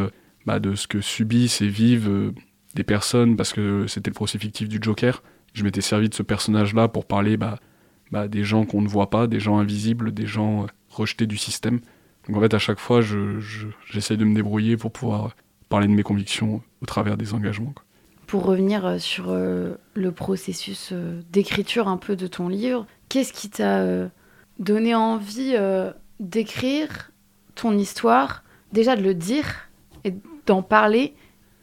bah, 0.47 0.61
de 0.61 0.75
ce 0.75 0.87
que 0.87 1.03
subissent 1.03 1.61
et 1.61 1.69
vivent 1.69 2.33
des 2.75 2.85
personnes, 2.85 3.37
parce 3.37 3.53
que 3.53 3.87
c'était 3.87 4.11
le 4.11 4.15
procès 4.15 4.39
fictif 4.39 4.69
du 4.69 4.79
Joker. 4.81 5.23
Je 5.53 5.63
m'étais 5.63 5.83
servi 5.83 6.09
de 6.09 6.15
ce 6.15 6.23
personnage-là 6.23 6.89
pour 6.89 7.05
parler 7.05 7.37
bah, 7.37 7.59
bah, 8.11 8.27
des 8.27 8.45
gens 8.45 8.65
qu'on 8.65 8.81
ne 8.81 8.89
voit 8.89 9.11
pas, 9.11 9.27
des 9.27 9.41
gens 9.41 9.59
invisibles, 9.59 10.13
des 10.13 10.27
gens 10.27 10.67
rejetés 10.89 11.27
du 11.27 11.37
système. 11.37 11.81
Donc 12.29 12.37
en 12.39 12.41
fait, 12.41 12.55
à 12.55 12.59
chaque 12.59 12.79
fois, 12.79 13.01
j'essaie 13.01 14.17
de 14.17 14.25
me 14.25 14.35
débrouiller 14.35 14.77
pour 14.77 14.93
pouvoir 14.93 15.35
parler 15.69 15.87
de 15.87 15.93
mes 15.93 16.03
convictions 16.03 16.63
au 16.83 16.87
travers 16.87 17.17
des 17.17 17.35
engagements. 17.35 17.75
Pour 18.27 18.45
revenir 18.45 18.87
euh, 18.87 18.99
sur 18.99 19.27
euh, 19.29 19.75
le 19.95 20.13
processus 20.13 20.91
euh, 20.93 21.21
d'écriture 21.31 21.89
un 21.89 21.99
peu 21.99 22.17
de 22.17 22.27
ton 22.27 22.49
livre, 22.49 22.87
qu'est-ce 23.09 23.33
qui 23.33 23.51
t'a 23.51 24.09
donné 24.59 24.95
envie 24.95 25.55
d'écrire 26.21 27.13
ton 27.55 27.77
histoire 27.77 28.43
Déjà 28.73 28.97
de 28.97 29.03
le 29.03 29.15
dire 29.15 29.69
et 30.05 30.15
d'en 30.47 30.63
parler, 30.63 31.15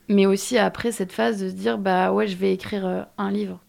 mais 0.08 0.26
aussi 0.26 0.58
après 0.58 0.92
cette 0.92 1.12
phase 1.12 1.42
de 1.42 1.50
se 1.50 1.54
dire 1.54 1.78
bah 1.78 2.14
ouais, 2.14 2.28
je 2.28 2.38
vais 2.38 2.54
écrire 2.54 3.08
un 3.18 3.32
livre? 3.32 3.60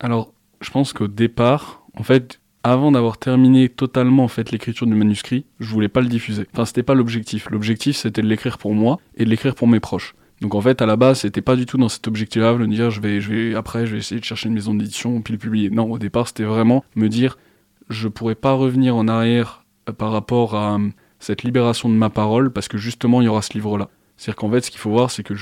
Alors, 0.00 0.34
je 0.60 0.70
pense 0.70 0.92
qu'au 0.92 1.08
départ, 1.08 1.86
en 1.96 2.02
fait, 2.02 2.40
avant 2.64 2.90
d'avoir 2.90 3.18
terminé 3.18 3.68
totalement 3.68 4.24
en 4.24 4.28
fait 4.28 4.50
l'écriture 4.50 4.86
du 4.86 4.94
manuscrit, 4.94 5.44
je 5.60 5.70
voulais 5.70 5.88
pas 5.88 6.00
le 6.00 6.08
diffuser. 6.08 6.46
Enfin, 6.54 6.64
c'était 6.64 6.82
pas 6.82 6.94
l'objectif. 6.94 7.48
L'objectif, 7.50 7.94
c'était 7.94 8.22
de 8.22 8.26
l'écrire 8.26 8.56
pour 8.56 8.74
moi 8.74 8.98
et 9.16 9.26
de 9.26 9.30
l'écrire 9.30 9.54
pour 9.54 9.68
mes 9.68 9.80
proches. 9.80 10.14
Donc 10.40 10.54
en 10.54 10.62
fait, 10.62 10.80
à 10.82 10.86
la 10.86 10.96
base, 10.96 11.20
c'était 11.20 11.42
pas 11.42 11.56
du 11.56 11.66
tout 11.66 11.76
dans 11.76 11.90
cet 11.90 12.08
objectif-là, 12.08 12.54
de 12.54 12.66
dire 12.66 12.90
je 12.90 13.00
vais, 13.02 13.20
je 13.20 13.32
vais, 13.32 13.54
après, 13.54 13.86
je 13.86 13.92
vais 13.92 13.98
essayer 13.98 14.18
de 14.18 14.24
chercher 14.24 14.48
une 14.48 14.54
maison 14.54 14.74
d'édition 14.74 15.20
puis 15.20 15.32
le 15.32 15.38
publier. 15.38 15.68
Non, 15.68 15.90
au 15.90 15.98
départ, 15.98 16.26
c'était 16.26 16.44
vraiment 16.44 16.84
me 16.96 17.08
dire 17.08 17.38
je 17.90 18.08
pourrais 18.08 18.34
pas 18.34 18.52
revenir 18.52 18.96
en 18.96 19.08
arrière 19.08 19.64
euh, 19.90 19.92
par 19.92 20.10
rapport 20.10 20.54
à 20.56 20.76
euh, 20.76 20.88
cette 21.18 21.42
libération 21.42 21.90
de 21.90 21.94
ma 21.94 22.08
parole 22.08 22.50
parce 22.50 22.68
que 22.68 22.78
justement, 22.78 23.20
il 23.20 23.26
y 23.26 23.28
aura 23.28 23.42
ce 23.42 23.52
livre-là. 23.52 23.90
C'est-à-dire 24.16 24.36
qu'en 24.36 24.50
fait, 24.50 24.62
ce 24.62 24.70
qu'il 24.70 24.80
faut 24.80 24.90
voir, 24.90 25.10
c'est 25.10 25.22
que 25.22 25.34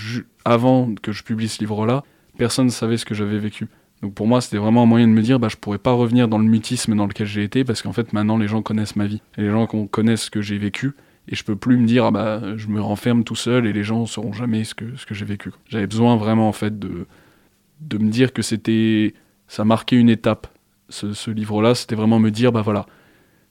avant 0.44 0.92
que 1.00 1.12
je 1.12 1.22
publie 1.22 1.48
ce 1.48 1.60
livre-là, 1.60 2.02
personne 2.36 2.66
ne 2.66 2.70
savait 2.70 2.96
ce 2.96 3.04
que 3.04 3.14
j'avais 3.14 3.38
vécu. 3.38 3.68
Donc 4.02 4.14
pour 4.14 4.26
moi, 4.26 4.40
c'était 4.40 4.58
vraiment 4.58 4.82
un 4.82 4.86
moyen 4.86 5.06
de 5.06 5.12
me 5.12 5.22
dire, 5.22 5.38
bah, 5.38 5.48
je 5.48 5.56
pourrais 5.56 5.78
pas 5.78 5.92
revenir 5.92 6.26
dans 6.26 6.38
le 6.38 6.44
mutisme 6.44 6.96
dans 6.96 7.06
lequel 7.06 7.26
j'ai 7.26 7.44
été, 7.44 7.62
parce 7.64 7.82
qu'en 7.82 7.92
fait, 7.92 8.12
maintenant, 8.12 8.36
les 8.36 8.48
gens 8.48 8.60
connaissent 8.60 8.96
ma 8.96 9.06
vie. 9.06 9.22
Et 9.38 9.42
les 9.42 9.50
gens 9.50 9.66
connaissent 9.66 10.24
ce 10.24 10.30
que 10.30 10.42
j'ai 10.42 10.58
vécu, 10.58 10.92
et 11.28 11.36
je 11.36 11.44
peux 11.44 11.54
plus 11.54 11.76
me 11.76 11.86
dire, 11.86 12.06
ah 12.06 12.10
bah, 12.10 12.56
je 12.56 12.66
me 12.66 12.80
renferme 12.80 13.22
tout 13.22 13.36
seul, 13.36 13.64
et 13.66 13.72
les 13.72 13.84
gens 13.84 14.04
sauront 14.06 14.32
jamais 14.32 14.64
ce 14.64 14.74
que, 14.74 14.96
ce 14.96 15.06
que 15.06 15.14
j'ai 15.14 15.24
vécu. 15.24 15.52
J'avais 15.68 15.86
besoin 15.86 16.16
vraiment, 16.16 16.48
en 16.48 16.52
fait, 16.52 16.80
de, 16.80 17.06
de 17.80 17.98
me 17.98 18.10
dire 18.10 18.32
que 18.32 18.42
c'était, 18.42 19.14
ça 19.46 19.64
marquait 19.64 19.96
une 19.96 20.10
étape. 20.10 20.48
Ce, 20.88 21.12
ce 21.12 21.30
livre-là, 21.30 21.76
c'était 21.76 21.94
vraiment 21.94 22.18
me 22.18 22.30
dire, 22.30 22.50
bah 22.50 22.62
voilà, 22.62 22.86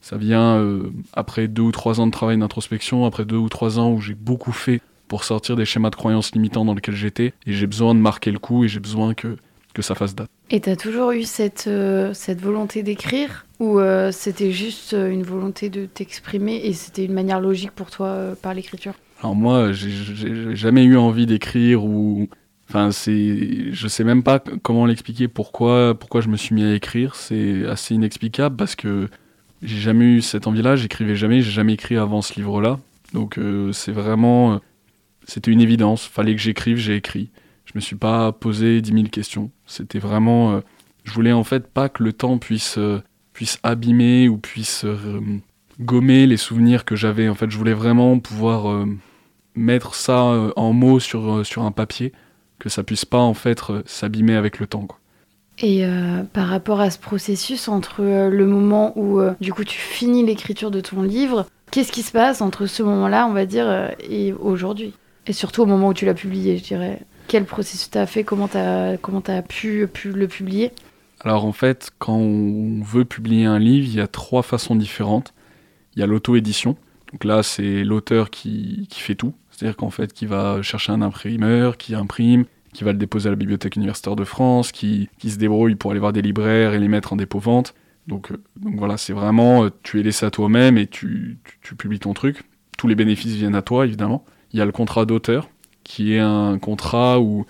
ça 0.01 0.17
vient 0.17 0.58
euh, 0.58 0.91
après 1.13 1.48
deux 1.48 1.62
ou 1.62 1.72
trois 1.72 2.01
ans 2.01 2.08
de 2.08 2.12
travail 2.12 2.38
d'introspection, 2.38 3.05
après 3.05 3.24
deux 3.24 3.38
ou 3.38 3.48
trois 3.48 3.79
ans 3.79 3.91
où 3.91 4.01
j'ai 4.01 4.15
beaucoup 4.15 4.51
fait 4.51 4.81
pour 5.08 5.24
sortir 5.24 5.55
des 5.55 5.65
schémas 5.65 5.91
de 5.91 5.96
croyances 5.96 6.34
limitants 6.34 6.65
dans 6.65 6.74
lesquels 6.74 6.96
j'étais, 6.96 7.34
et 7.46 7.53
j'ai 7.53 7.67
besoin 7.67 7.96
de 7.96 8.00
marquer 8.00 8.31
le 8.31 8.39
coup, 8.39 8.65
et 8.65 8.67
j'ai 8.67 8.79
besoin 8.79 9.13
que 9.13 9.38
que 9.74 9.82
ça 9.82 9.96
fasse 9.96 10.16
date. 10.16 10.30
Et 10.50 10.60
tu 10.60 10.70
as 10.70 10.75
toujours 10.75 11.12
eu 11.12 11.24
cette, 11.24 11.66
euh, 11.68 12.13
cette 12.13 12.42
volonté 12.42 12.84
d'écrire 12.84 13.46
ou 13.60 13.80
euh, 13.80 14.12
c'était 14.12 14.51
juste 14.51 14.94
euh, 14.94 15.10
une 15.10 15.24
volonté 15.24 15.70
de 15.70 15.86
t'exprimer 15.86 16.58
et 16.63 16.74
c'était 16.74 17.06
une 17.06 17.13
manière 17.13 17.40
logique 17.40 17.72
pour 17.72 17.90
toi 17.90 18.36
par 18.42 18.54
l'écriture? 18.54 18.94
Alors 19.22 19.36
moi, 19.36 19.72
j'ai 19.72 20.56
jamais 20.56 20.84
eu 20.84 20.98
envie 20.98 21.25
d'écrire 21.25 21.86
ou... 21.86 22.27
Enfin, 22.70 22.92
c'est... 22.92 23.72
Je 23.72 23.88
sais 23.88 24.03
même 24.03 24.24
pas 24.24 24.40
comment 24.40 24.86
l'expliquer, 24.86 25.27
pourquoi, 25.27 25.94
pourquoi 25.98 26.22
je 26.22 26.29
me 26.29 26.38
suis 26.38 26.55
mis 26.55 26.64
à 26.64 26.74
écrire. 26.74 27.16
C'est 27.16 27.66
assez 27.66 27.96
inexplicable 27.96 28.55
parce 28.55 28.75
que 28.75 29.10
j'ai 29.62 29.79
jamais 29.79 30.05
eu 30.05 30.22
cette 30.22 30.48
envie-là, 30.48 30.75
j'écrivais 30.75 31.16
jamais, 31.16 31.42
j'ai 31.42 31.51
jamais 31.51 31.74
écrit 31.74 31.98
avant 31.98 32.22
ce 32.22 32.34
livre-là. 32.36 32.79
Donc 33.14 33.38
c'est 33.74 33.92
vraiment... 33.92 34.60
C'était 35.27 35.51
une 35.51 35.62
évidence, 35.62 36.05
fallait 36.05 36.34
que 36.34 36.42
j'écrive, 36.42 36.77
j'ai 36.77 36.96
écrit. 36.96 37.29
Je 37.74 37.77
me 37.77 37.81
suis 37.81 37.96
pas 37.96 38.34
posé 38.34 38.81
dix 38.81 38.92
mille 38.92 39.10
questions. 39.10 39.50
C'était 39.66 40.00
vraiment. 40.00 40.55
Euh, 40.55 40.60
je 41.05 41.14
voulais 41.14 41.31
en 41.31 41.46
fait 41.46 41.68
pas 41.68 41.88
que 41.88 42.03
le 42.03 42.12
temps 42.12 42.38
puisse, 42.38 42.77
euh, 42.77 43.01
puisse 43.31 43.60
abîmer 43.64 44.27
ou 44.27 44.38
puisse 44.38 44.84
euh, 44.84 45.22
gommer 45.79 46.27
les 46.27 46.36
souvenirs 46.36 46.84
que 46.84 46.98
j'avais. 46.98 47.29
En 47.29 47.36
fait, 47.36 47.50
je 47.50 47.57
voulais 47.57 47.74
vraiment 47.74 48.20
pouvoir 48.20 48.86
mettre 49.55 49.96
ça 49.96 50.51
en 50.55 50.74
mots 50.74 51.00
sur, 51.00 51.46
sur 51.46 51.64
un 51.64 51.72
papier, 51.72 52.12
que 52.60 52.70
ça 52.70 52.84
puisse 52.84 53.05
pas 53.05 53.18
en 53.18 53.34
fait 53.34 53.62
s'abîmer 53.86 54.36
avec 54.36 54.60
le 54.60 54.68
temps. 54.68 54.88
Et 55.57 55.84
par 56.34 56.50
rapport 56.50 56.81
à 56.81 56.92
ce 56.92 57.00
processus 57.00 57.68
entre 57.68 58.03
le 58.03 58.46
moment 58.46 58.94
où 58.96 59.22
du 59.40 59.53
coup 59.53 59.64
tu 59.64 59.79
finis 59.79 60.24
l'écriture 60.24 60.70
de 60.70 60.81
ton 60.81 61.01
livre, 61.01 61.48
qu'est-ce 61.72 61.92
qui 61.92 62.03
se 62.03 62.12
passe 62.12 62.42
entre 62.42 62.68
ce 62.68 62.84
moment-là, 62.84 63.25
on 63.25 63.34
va 63.34 63.48
dire, 63.48 63.92
et 64.07 64.34
aujourd'hui? 64.34 64.94
Et 65.25 65.34
surtout 65.34 65.64
au 65.64 65.66
moment 65.66 65.90
où 65.90 65.94
tu 65.96 66.05
l'as 66.05 66.14
publié, 66.14 66.57
je 66.57 66.64
dirais 66.64 67.01
quel 67.31 67.46
processus 67.46 67.89
tu 67.89 67.98
as 67.98 68.07
fait 68.07 68.25
Comment 68.25 68.50
tu 68.50 68.57
as, 68.57 68.98
as 68.98 69.41
pu, 69.41 69.87
pu 69.87 70.11
le 70.11 70.27
publier 70.27 70.74
Alors 71.22 71.46
en 71.46 71.53
fait, 71.53 71.91
quand 71.98 72.17
on 72.17 72.81
veut 72.83 73.05
publier 73.05 73.46
un 73.46 73.57
livre, 73.57 73.87
il 73.87 73.96
y 73.96 74.01
a 74.01 74.07
trois 74.07 74.44
façons 74.44 74.75
différentes. 74.75 75.33
Il 75.96 76.01
y 76.01 76.03
a 76.03 76.07
l'auto-édition. 76.07 76.75
Donc 77.13 77.24
là, 77.24 77.41
c'est 77.41 77.85
l'auteur 77.85 78.31
qui, 78.31 78.85
qui, 78.89 79.00
fait 79.00 79.15
tout. 79.15 79.33
C'est-à-dire 79.50 79.77
qu'en 79.77 79.91
fait, 79.91 80.11
qui 80.11 80.25
va 80.25 80.61
chercher 80.61 80.91
un 80.91 81.01
imprimeur, 81.01 81.77
qui 81.77 81.96
imprime, 81.96 82.44
qui 82.74 82.83
va 82.83 82.91
le 82.91 82.98
déposer 82.98 83.27
à 83.27 83.29
la 83.29 83.37
Bibliothèque 83.37 83.77
universitaire 83.77 84.17
de 84.17 84.25
France, 84.25 84.74
qui, 84.74 85.07
qui 85.17 85.31
se 85.31 85.37
débrouille 85.37 85.75
pour 85.75 85.91
aller 85.91 86.01
voir 86.01 86.11
des 86.11 86.22
libraires 86.22 86.74
et 86.74 86.79
les 86.79 86.89
mettre 86.89 87.13
en 87.13 87.15
dépôt-vente. 87.15 87.74
Donc, 88.07 88.33
euh, 88.33 88.44
donc 88.57 88.75
voilà, 88.75 88.98
c'est 88.98 89.13
vraiment, 89.13 89.63
euh, 89.63 89.70
tu 89.83 90.01
es 90.01 90.03
laissé 90.03 90.25
à 90.25 90.31
toi-même 90.31 90.77
et 90.77 90.85
tu, 90.85 91.37
tu 91.61 91.75
publies 91.75 92.00
ton 92.00 92.13
truc. 92.13 92.44
Tous 92.77 92.89
les 92.89 92.96
bénéfices 92.96 93.35
viennent 93.35 93.55
à 93.55 93.61
toi, 93.61 93.85
évidemment. 93.85 94.25
Il 94.51 94.59
y 94.59 94.61
a 94.61 94.65
le 94.65 94.74
contrat 94.74 95.05
d'auteur 95.05 95.48
qui 95.83 96.13
est 96.13 96.20
un 96.20 96.57
contrat 96.59 97.20
où, 97.20 97.46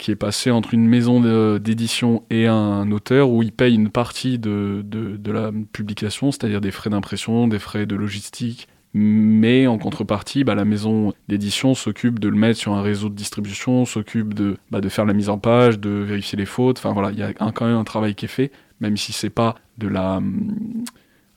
qui 0.00 0.10
est 0.10 0.16
passé 0.16 0.50
entre 0.50 0.74
une 0.74 0.86
maison 0.86 1.20
d'édition 1.58 2.22
et 2.30 2.46
un 2.46 2.90
auteur 2.90 3.30
où 3.30 3.42
il 3.42 3.52
paye 3.52 3.74
une 3.74 3.90
partie 3.90 4.38
de, 4.38 4.82
de, 4.84 5.32
la 5.32 5.52
publication, 5.72 6.32
c'est-à-dire 6.32 6.60
des 6.60 6.70
frais 6.70 6.90
d'impression, 6.90 7.46
des 7.46 7.58
frais 7.58 7.86
de 7.86 7.94
logistique. 7.94 8.66
Mais 8.92 9.68
en 9.68 9.78
contrepartie, 9.78 10.42
bah, 10.42 10.56
la 10.56 10.64
maison 10.64 11.12
d'édition 11.28 11.74
s'occupe 11.74 12.18
de 12.18 12.28
le 12.28 12.36
mettre 12.36 12.58
sur 12.58 12.72
un 12.72 12.82
réseau 12.82 13.08
de 13.08 13.14
distribution, 13.14 13.84
s'occupe 13.84 14.34
de, 14.34 14.56
bah, 14.72 14.80
de 14.80 14.88
faire 14.88 15.04
la 15.04 15.12
mise 15.12 15.28
en 15.28 15.38
page, 15.38 15.78
de 15.78 15.90
vérifier 15.90 16.36
les 16.36 16.46
fautes. 16.46 16.78
Enfin 16.78 16.92
voilà, 16.92 17.12
il 17.12 17.18
y 17.18 17.22
a 17.22 17.32
quand 17.32 17.66
même 17.66 17.76
un 17.76 17.84
travail 17.84 18.16
qui 18.16 18.24
est 18.24 18.28
fait, 18.28 18.50
même 18.80 18.96
si 18.96 19.12
c'est 19.12 19.30
pas 19.30 19.54
de 19.78 19.86
la, 19.86 20.20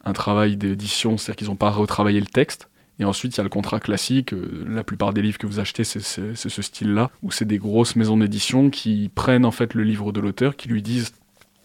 un 0.06 0.14
travail 0.14 0.58
d'édition, 0.58 1.18
c'est-à-dire 1.18 1.38
qu'ils 1.38 1.48
n'ont 1.50 1.56
pas 1.56 1.70
retravaillé 1.70 2.20
le 2.20 2.26
texte. 2.26 2.70
Et 3.00 3.06
ensuite, 3.06 3.36
il 3.36 3.38
y 3.38 3.42
a 3.42 3.44
le 3.44 3.50
contrat 3.50 3.80
classique. 3.80 4.34
Euh, 4.34 4.66
la 4.68 4.84
plupart 4.84 5.14
des 5.14 5.22
livres 5.22 5.38
que 5.38 5.48
vous 5.48 5.60
achetez, 5.60 5.84
c'est 5.84 6.00
ce 6.00 6.62
style-là, 6.62 7.10
où 7.24 7.32
c'est 7.32 7.46
des 7.46 7.58
grosses 7.58 7.96
maisons 7.96 8.18
d'édition 8.18 8.70
qui 8.70 9.10
prennent 9.14 9.46
en 9.46 9.52
fait 9.52 9.74
le 9.74 9.84
livre 9.84 10.12
de 10.12 10.20
l'auteur, 10.20 10.56
qui 10.56 10.70
lui 10.70 10.82
disent 10.82 11.14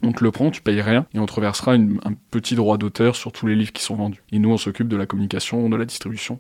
on 0.03 0.13
te 0.13 0.23
le 0.23 0.31
prend, 0.31 0.51
tu 0.51 0.63
payes 0.63 0.81
rien, 0.81 1.07
et 1.13 1.19
on 1.19 1.27
te 1.27 1.33
reversera 1.33 1.73
un 1.73 2.15
petit 2.31 2.55
droit 2.55 2.79
d'auteur 2.79 3.17
sur 3.17 3.33
tous 3.33 3.47
les 3.47 3.57
livres 3.57 3.73
qui 3.73 3.83
sont 3.83 3.97
vendus. 3.97 4.23
Et 4.33 4.39
nous, 4.39 4.51
on 4.51 4.57
s'occupe 4.57 4.89
de 4.89 4.97
la 4.97 5.07
communication, 5.07 5.69
de 5.69 5.77
la 5.77 5.85
distribution. 5.85 6.39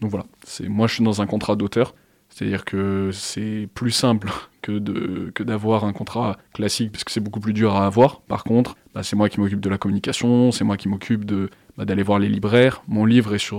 Donc 0.00 0.10
voilà, 0.10 0.26
moi 0.68 0.86
je 0.86 0.94
suis 0.94 1.04
dans 1.04 1.22
un 1.22 1.26
contrat 1.26 1.56
d'auteur, 1.56 1.94
c'est-à-dire 2.28 2.64
que 2.64 3.10
c'est 3.12 3.68
plus 3.74 3.90
simple 3.90 4.30
que, 4.62 4.72
de, 4.72 5.32
que 5.34 5.42
d'avoir 5.42 5.84
un 5.84 5.92
contrat 5.92 6.36
classique, 6.52 6.92
parce 6.92 7.02
que 7.02 7.10
c'est 7.10 7.20
beaucoup 7.20 7.40
plus 7.40 7.52
dur 7.52 7.74
à 7.74 7.86
avoir. 7.86 8.20
Par 8.20 8.44
contre, 8.44 8.76
bah, 8.94 9.02
c'est 9.02 9.16
moi 9.16 9.28
qui 9.28 9.40
m'occupe 9.40 9.60
de 9.60 9.70
la 9.70 9.78
communication, 9.78 10.52
c'est 10.52 10.64
moi 10.64 10.76
qui 10.76 10.88
m'occupe 10.88 11.24
de, 11.24 11.50
bah, 11.78 11.84
d'aller 11.84 12.02
voir 12.02 12.18
les 12.18 12.28
libraires. 12.28 12.82
Mon 12.88 13.04
livre 13.04 13.36
est 13.36 13.38
sur, 13.38 13.56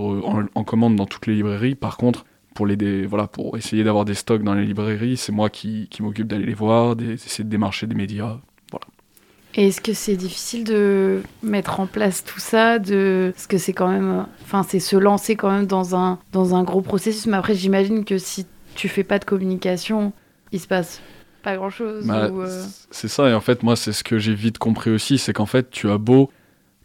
en, 0.53 0.63
commande 0.65 0.97
dans 0.97 1.05
toutes 1.05 1.25
les 1.25 1.35
librairies. 1.35 1.75
Par 1.75 1.95
contre, 1.95 2.25
pour, 2.53 2.67
les, 2.67 3.05
voilà, 3.05 3.27
pour 3.27 3.55
essayer 3.55 3.85
d'avoir 3.85 4.03
des 4.03 4.13
stocks 4.13 4.43
dans 4.43 4.53
les 4.53 4.65
librairies, 4.65 5.15
c'est 5.15 5.31
moi 5.31 5.49
qui, 5.49 5.87
qui 5.89 6.03
m'occupe 6.03 6.27
d'aller 6.27 6.45
les 6.45 6.53
voir, 6.53 6.97
d'essayer 6.97 7.45
de 7.45 7.49
démarcher 7.49 7.87
des 7.87 7.95
médias. 7.95 8.37
Voilà. 8.71 8.85
Et 9.55 9.69
est-ce 9.69 9.79
que 9.79 9.93
c'est 9.93 10.17
difficile 10.17 10.65
de 10.65 11.21
mettre 11.41 11.79
en 11.79 11.87
place 11.87 12.25
tout 12.25 12.41
ça 12.41 12.77
de... 12.77 13.31
Parce 13.33 13.47
que 13.47 13.57
c'est 13.57 13.71
quand 13.71 13.87
même... 13.87 14.25
Enfin, 14.43 14.63
c'est 14.63 14.81
se 14.81 14.97
lancer 14.97 15.37
quand 15.37 15.49
même 15.49 15.65
dans 15.65 15.95
un, 15.95 16.19
dans 16.33 16.55
un 16.55 16.63
gros 16.63 16.81
processus. 16.81 17.25
Mais 17.25 17.37
après, 17.37 17.55
j'imagine 17.55 18.03
que 18.03 18.17
si 18.17 18.45
tu 18.75 18.89
fais 18.89 19.05
pas 19.05 19.19
de 19.19 19.25
communication, 19.25 20.11
il 20.51 20.59
se 20.59 20.67
passe 20.67 21.01
pas 21.41 21.55
grand-chose. 21.55 22.05
Bah, 22.05 22.25
euh, 22.25 22.65
C'est 22.91 23.07
ça, 23.07 23.29
et 23.29 23.33
en 23.33 23.39
fait, 23.39 23.63
moi, 23.63 23.77
c'est 23.77 23.93
ce 23.93 24.03
que 24.03 24.19
j'ai 24.19 24.35
vite 24.35 24.57
compris 24.57 24.91
aussi, 24.91 25.17
c'est 25.17 25.31
qu'en 25.31 25.45
fait, 25.45 25.69
tu 25.69 25.89
as 25.89 25.97
beau 25.97 26.29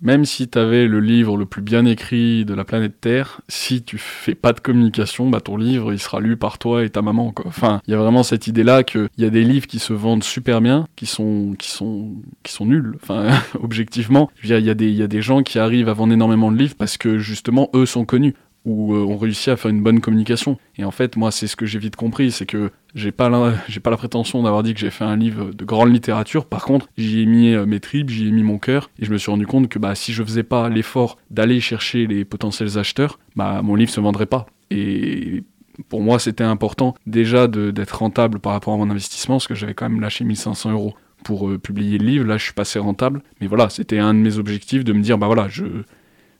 même 0.05 0.27
si 0.27 0.49
tu 0.49 0.59
avais 0.59 0.87
le 0.87 1.01
livre 1.01 1.37
le 1.37 1.47
plus 1.47 1.62
bien 1.62 1.87
écrit 1.87 2.45
de 2.45 2.55
la 2.55 2.64
planète 2.64 3.01
Terre, 3.01 3.40
si 3.49 3.83
tu 3.83 3.97
fais 3.99 4.35
pas 4.35 4.53
de 4.53 4.61
communication, 4.61 5.29
bah 5.31 5.40
ton 5.40 5.57
livre 5.57 5.93
il 5.93 5.99
sera 5.99 6.21
lu 6.21 6.37
par 6.37 6.59
toi 6.59 6.85
et 6.85 6.90
ta 6.90 7.03
maman. 7.03 7.33
Quoi. 7.33 7.47
Enfin, 7.49 7.81
il 7.88 7.90
y 7.90 7.95
a 7.95 7.97
vraiment 7.97 8.23
cette 8.23 8.47
idée-là 8.47 8.85
qu'il 8.85 9.09
y 9.17 9.25
a 9.25 9.31
des 9.31 9.43
livres 9.43 9.67
qui 9.67 9.79
se 9.79 9.95
vendent 9.95 10.23
super 10.23 10.61
bien, 10.61 10.87
qui 10.95 11.07
sont 11.07 11.55
qui 11.59 11.71
sont 11.71 12.12
qui 12.43 12.53
sont 12.53 12.67
nuls. 12.67 12.97
Enfin, 13.03 13.31
objectivement, 13.62 14.31
il 14.45 14.51
y 14.51 14.71
a, 14.71 14.75
des 14.75 14.88
il 14.88 14.97
y 14.97 15.03
a 15.03 15.09
des 15.09 15.23
gens 15.23 15.43
qui 15.43 15.59
arrivent 15.59 15.88
à 15.88 15.95
vendre 15.95 16.12
énormément 16.12 16.53
de 16.53 16.59
livres 16.59 16.77
parce 16.79 16.99
que 16.99 17.19
justement 17.19 17.71
eux 17.75 17.87
sont 17.87 18.05
connus. 18.05 18.35
Où 18.64 18.94
euh, 18.94 19.05
on 19.05 19.16
réussit 19.16 19.48
à 19.48 19.57
faire 19.57 19.70
une 19.70 19.83
bonne 19.83 20.00
communication. 20.00 20.59
Et 20.77 20.85
en 20.85 20.90
fait, 20.90 21.16
moi, 21.16 21.31
c'est 21.31 21.46
ce 21.46 21.57
que 21.57 21.66
j'ai 21.66 21.79
vite 21.79 21.96
compris, 21.96 22.31
c'est 22.31 22.46
que 22.46 22.70
j'ai 22.94 23.12
pas 23.12 23.29
la, 23.29 23.55
j'ai 23.68 23.81
pas 23.81 23.90
la 23.90 23.96
prétention 23.96 24.42
d'avoir 24.42 24.62
dit 24.62 24.74
que 24.74 24.81
j'ai 24.81 24.90
fait 24.90 25.05
un 25.05 25.16
livre 25.16 25.53
de 25.53 25.64
grande 25.64 25.92
littérature. 25.92 26.46
Par 26.46 26.64
contre, 26.64 26.88
j'y 26.96 27.22
ai 27.22 27.27
mis 27.27 27.53
euh, 27.53 27.66
mes 27.66 27.81
tripes, 27.81 28.11
j'y 28.11 28.29
ai 28.29 28.31
mis 28.31 28.42
mon 28.42 28.59
cœur, 28.59 28.90
et 28.98 29.05
je 29.05 29.12
me 29.12 29.18
suis 29.18 29.31
rendu 29.31 29.46
compte 29.46 29.68
que 29.68 29.79
bah, 29.79 29.94
si 29.94 30.12
je 30.12 30.22
faisais 30.22 30.42
pas 30.42 30.68
l'effort 30.68 31.18
d'aller 31.31 31.61
chercher 31.61 32.07
les 32.07 32.24
potentiels 32.24 32.79
acheteurs, 32.79 33.18
bah, 33.37 33.61
mon 33.62 33.74
livre 33.74 33.90
se 33.90 34.00
vendrait 34.00 34.27
pas. 34.27 34.46
Et 34.70 35.42
pour 35.88 36.00
moi, 36.00 36.18
c'était 36.18 36.44
important 36.44 36.94
déjà 37.07 37.48
d'être 37.48 37.98
rentable 37.98 38.38
par 38.38 38.53
rapport 38.53 38.74
à 38.74 38.77
mon 38.77 38.90
investissement, 38.90 39.37
parce 39.37 39.48
que 39.48 39.55
j'avais 39.55 39.74
quand 39.74 39.88
même 39.88 40.00
lâché 40.00 40.24
1500 40.24 40.72
euros 40.72 40.94
pour 41.24 41.48
euh, 41.48 41.59
publier 41.59 41.98
le 41.98 42.07
livre. 42.07 42.24
Là, 42.27 42.37
je 42.37 42.44
suis 42.44 42.53
passé 42.53 42.79
rentable. 42.79 43.22
Mais 43.40 43.46
voilà, 43.46 43.68
c'était 43.70 43.98
un 43.98 44.14
de 44.14 44.18
mes 44.20 44.38
objectifs 44.38 44.85
de 44.85 44.92
me 44.92 45.00
dire, 45.00 45.18
bah 45.18 45.27
voilà, 45.27 45.48
je 45.48 45.64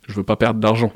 je 0.07 0.15
veux 0.15 0.23
pas 0.23 0.37
perdre 0.37 0.61
d'argent. 0.61 0.93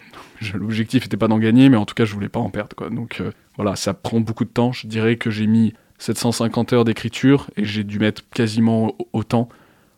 L'objectif 0.54 1.04
n'était 1.04 1.16
pas 1.16 1.28
d'en 1.28 1.38
gagner, 1.38 1.68
mais 1.68 1.76
en 1.76 1.84
tout 1.84 1.94
cas, 1.94 2.04
je 2.04 2.14
voulais 2.14 2.28
pas 2.28 2.40
en 2.40 2.50
perdre. 2.50 2.76
Quoi. 2.76 2.90
Donc 2.90 3.20
euh, 3.20 3.30
voilà, 3.56 3.76
ça 3.76 3.94
prend 3.94 4.20
beaucoup 4.20 4.44
de 4.44 4.50
temps. 4.50 4.72
Je 4.72 4.86
dirais 4.86 5.16
que 5.16 5.30
j'ai 5.30 5.46
mis 5.46 5.74
750 5.98 6.72
heures 6.72 6.84
d'écriture 6.84 7.48
et 7.56 7.64
j'ai 7.64 7.84
dû 7.84 7.98
mettre 7.98 8.22
quasiment 8.32 8.94
autant 9.12 9.48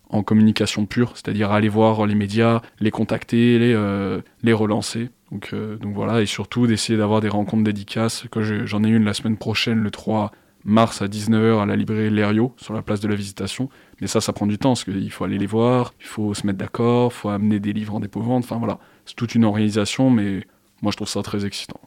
en 0.08 0.22
communication 0.22 0.86
pure, 0.86 1.12
c'est-à-dire 1.14 1.52
aller 1.52 1.68
voir 1.68 2.04
les 2.06 2.16
médias, 2.16 2.62
les 2.80 2.90
contacter, 2.90 3.58
les, 3.58 3.72
euh, 3.74 4.20
les 4.42 4.52
relancer. 4.52 5.10
Donc, 5.30 5.50
euh, 5.52 5.76
donc 5.76 5.94
voilà, 5.94 6.20
et 6.20 6.26
surtout 6.26 6.66
d'essayer 6.66 6.98
d'avoir 6.98 7.20
des 7.20 7.28
rencontres 7.28 7.62
dédicaces, 7.62 8.24
j'en 8.64 8.82
ai 8.82 8.88
une 8.88 9.04
la 9.04 9.14
semaine 9.14 9.36
prochaine, 9.36 9.78
le 9.78 9.90
3 9.92 10.32
mars 10.64 11.00
à 11.00 11.06
19h 11.06 11.62
à 11.62 11.66
la 11.66 11.76
librairie 11.76 12.10
Lerio, 12.10 12.54
sur 12.56 12.74
la 12.74 12.82
place 12.82 12.98
de 13.00 13.06
la 13.06 13.14
Visitation. 13.14 13.68
Mais 14.00 14.08
ça, 14.08 14.20
ça 14.20 14.32
prend 14.32 14.46
du 14.46 14.58
temps, 14.58 14.70
parce 14.70 14.82
qu'il 14.82 15.10
faut 15.12 15.24
aller 15.24 15.38
les 15.38 15.46
voir, 15.46 15.94
il 16.00 16.06
faut 16.06 16.34
se 16.34 16.44
mettre 16.44 16.58
d'accord, 16.58 17.12
il 17.14 17.16
faut 17.16 17.28
amener 17.28 17.60
des 17.60 17.72
livres 17.72 17.94
en 17.94 18.00
dépôt-vente, 18.00 18.44
enfin 18.44 18.58
voilà 18.58 18.80
c'est 19.06 19.16
toute 19.16 19.34
une 19.34 19.44
organisation, 19.44 20.10
mais 20.10 20.44
moi 20.82 20.92
je 20.92 20.96
trouve 20.96 21.08
ça 21.08 21.22
très 21.22 21.46
excitant. 21.46 21.80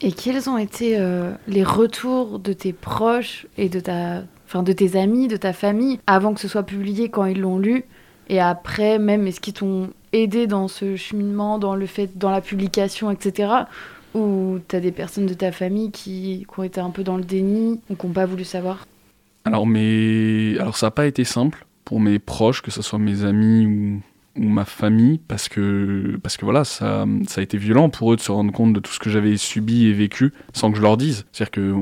Et 0.00 0.12
quels 0.12 0.48
ont 0.48 0.58
été 0.58 0.98
euh, 0.98 1.32
les 1.48 1.64
retours 1.64 2.38
de 2.38 2.52
tes 2.52 2.72
proches 2.72 3.46
et 3.56 3.68
de, 3.68 3.80
ta, 3.80 4.24
enfin, 4.46 4.62
de 4.62 4.72
tes 4.72 4.98
amis, 4.98 5.26
de 5.26 5.38
ta 5.38 5.52
famille, 5.52 5.98
avant 6.06 6.34
que 6.34 6.40
ce 6.40 6.48
soit 6.48 6.64
publié, 6.64 7.08
quand 7.08 7.24
ils 7.24 7.40
l'ont 7.40 7.58
lu? 7.58 7.84
Et 8.28 8.40
après, 8.40 8.98
même, 8.98 9.26
est-ce 9.26 9.40
qu'ils 9.40 9.54
t'ont 9.54 9.90
aidé 10.12 10.46
dans 10.46 10.68
ce 10.68 10.96
cheminement, 10.96 11.58
dans 11.58 11.74
le 11.74 11.86
fait, 11.86 12.18
dans 12.18 12.30
la 12.30 12.40
publication, 12.40 13.10
etc. 13.10 13.52
Ou 14.14 14.58
tu 14.68 14.76
as 14.76 14.80
des 14.80 14.92
personnes 14.92 15.26
de 15.26 15.34
ta 15.34 15.52
famille 15.52 15.90
qui, 15.90 16.46
qui, 16.50 16.60
ont 16.60 16.62
été 16.62 16.80
un 16.80 16.90
peu 16.90 17.02
dans 17.02 17.16
le 17.16 17.24
déni 17.24 17.80
ou 17.88 17.96
qui 17.96 18.06
n'ont 18.06 18.12
pas 18.12 18.26
voulu 18.26 18.44
savoir? 18.44 18.86
Alors, 19.44 19.66
mais... 19.66 20.58
Alors 20.58 20.76
ça 20.76 20.88
n'a 20.88 20.90
pas 20.90 21.06
été 21.06 21.24
simple 21.24 21.66
pour 21.84 22.00
mes 22.00 22.18
proches, 22.18 22.62
que 22.62 22.70
ce 22.70 22.82
soit 22.82 22.98
mes 22.98 23.24
amis 23.24 23.66
ou 23.66 24.02
ou 24.36 24.44
ma 24.44 24.64
famille 24.64 25.18
parce 25.28 25.48
que 25.48 26.18
parce 26.22 26.36
que 26.36 26.44
voilà 26.44 26.64
ça 26.64 27.06
ça 27.26 27.40
a 27.40 27.44
été 27.44 27.58
violent 27.58 27.88
pour 27.88 28.12
eux 28.12 28.16
de 28.16 28.20
se 28.20 28.30
rendre 28.32 28.52
compte 28.52 28.72
de 28.72 28.80
tout 28.80 28.92
ce 28.92 28.98
que 28.98 29.10
j'avais 29.10 29.36
subi 29.36 29.86
et 29.86 29.92
vécu 29.92 30.32
sans 30.52 30.70
que 30.70 30.76
je 30.76 30.82
leur 30.82 30.96
dise. 30.96 31.26
C'est-à-dire 31.32 31.50
que 31.50 31.72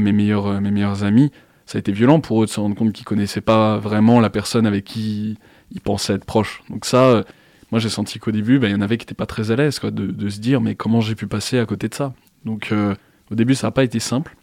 mes 0.00 0.12
meilleurs 0.12 0.60
mes 0.60 0.70
meilleurs 0.70 1.04
amis 1.04 1.32
ça 1.66 1.76
a 1.76 1.80
été 1.80 1.92
violent 1.92 2.20
pour 2.20 2.42
eux 2.42 2.46
de 2.46 2.50
se 2.50 2.60
rendre 2.60 2.74
compte 2.74 2.92
qu'ils 2.92 3.04
connaissaient 3.04 3.40
pas 3.40 3.78
vraiment 3.78 4.20
la 4.20 4.30
personne 4.30 4.66
avec 4.66 4.84
qui 4.84 5.38
ils 5.72 5.80
pensaient 5.80 6.14
être 6.14 6.24
proches. 6.24 6.62
Donc 6.70 6.84
ça 6.84 7.24
moi 7.70 7.80
j'ai 7.80 7.90
senti 7.90 8.18
qu'au 8.18 8.30
début 8.30 8.58
bah, 8.58 8.68
il 8.68 8.72
y 8.72 8.74
en 8.74 8.80
avait 8.80 8.96
qui 8.96 9.04
étaient 9.04 9.14
pas 9.14 9.26
très 9.26 9.50
à 9.50 9.56
l'aise 9.56 9.80
de, 9.80 9.90
de, 9.90 10.28
se 10.28 10.40
dire 10.40 10.60
mais 10.60 10.74
comment 10.74 11.00
j'ai 11.00 11.14
pu 11.14 11.26
passer 11.26 11.58
à 11.58 11.66
côté 11.66 11.88
de 11.88 11.94
ça? 11.94 12.14
Donc 12.44 12.72
euh, 12.72 12.94
au 13.30 13.34
début 13.34 13.54
ça 13.54 13.66
n'a 13.66 13.70
pas 13.72 13.84
été 13.84 14.00
simple. 14.00 14.36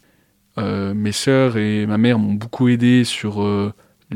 Euh, 0.57 0.93
mes 0.93 1.11
sœurs 1.11 1.57
et 1.57 1.85
ma 1.85 1.97
mère 1.97 2.17
m'ont 2.17 2.33
beaucoup 2.33 2.69
aidé 2.69 3.03
sur 3.03 3.41
euh, 3.41 3.73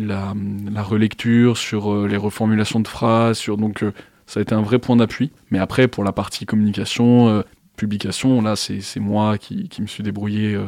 la, 0.08 0.84
relecture, 0.84 1.58
sur 1.58 1.92
euh, 1.92 2.08
les 2.08 2.18
reformulations 2.18 2.80
de 2.80 2.88
phrases, 2.88 3.38
sur 3.38 3.58
donc 3.58 3.84
euh, 3.84 3.92
ça 4.28 4.40
a 4.40 4.44
été 4.44 4.54
un 4.54 4.62
vrai 4.62 4.80
point 4.80 4.96
d'appui. 4.96 5.32
Mais 5.52 5.60
après, 5.60 5.88
pour 5.88 6.04
la 6.04 6.12
partie 6.12 6.46
communication, 6.46 7.30
euh, 7.30 7.42
publication, 7.76 8.42
là, 8.42 8.56
c'est 8.56 9.00
moi 9.00 9.38
qui, 9.38 9.70
me 9.80 9.88
suis 9.88 10.04
débrouillé 10.04 10.60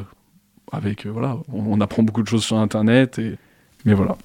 avec. 0.72 1.06
voilà, 1.06 1.38
on, 1.52 1.80
apprend 1.82 2.04
beaucoup 2.04 2.24
de 2.24 2.28
choses 2.28 2.46
sur 2.46 2.58
Internet, 2.58 3.20
et, 3.20 3.36
mais 3.86 3.94
voilà. 3.94 4.17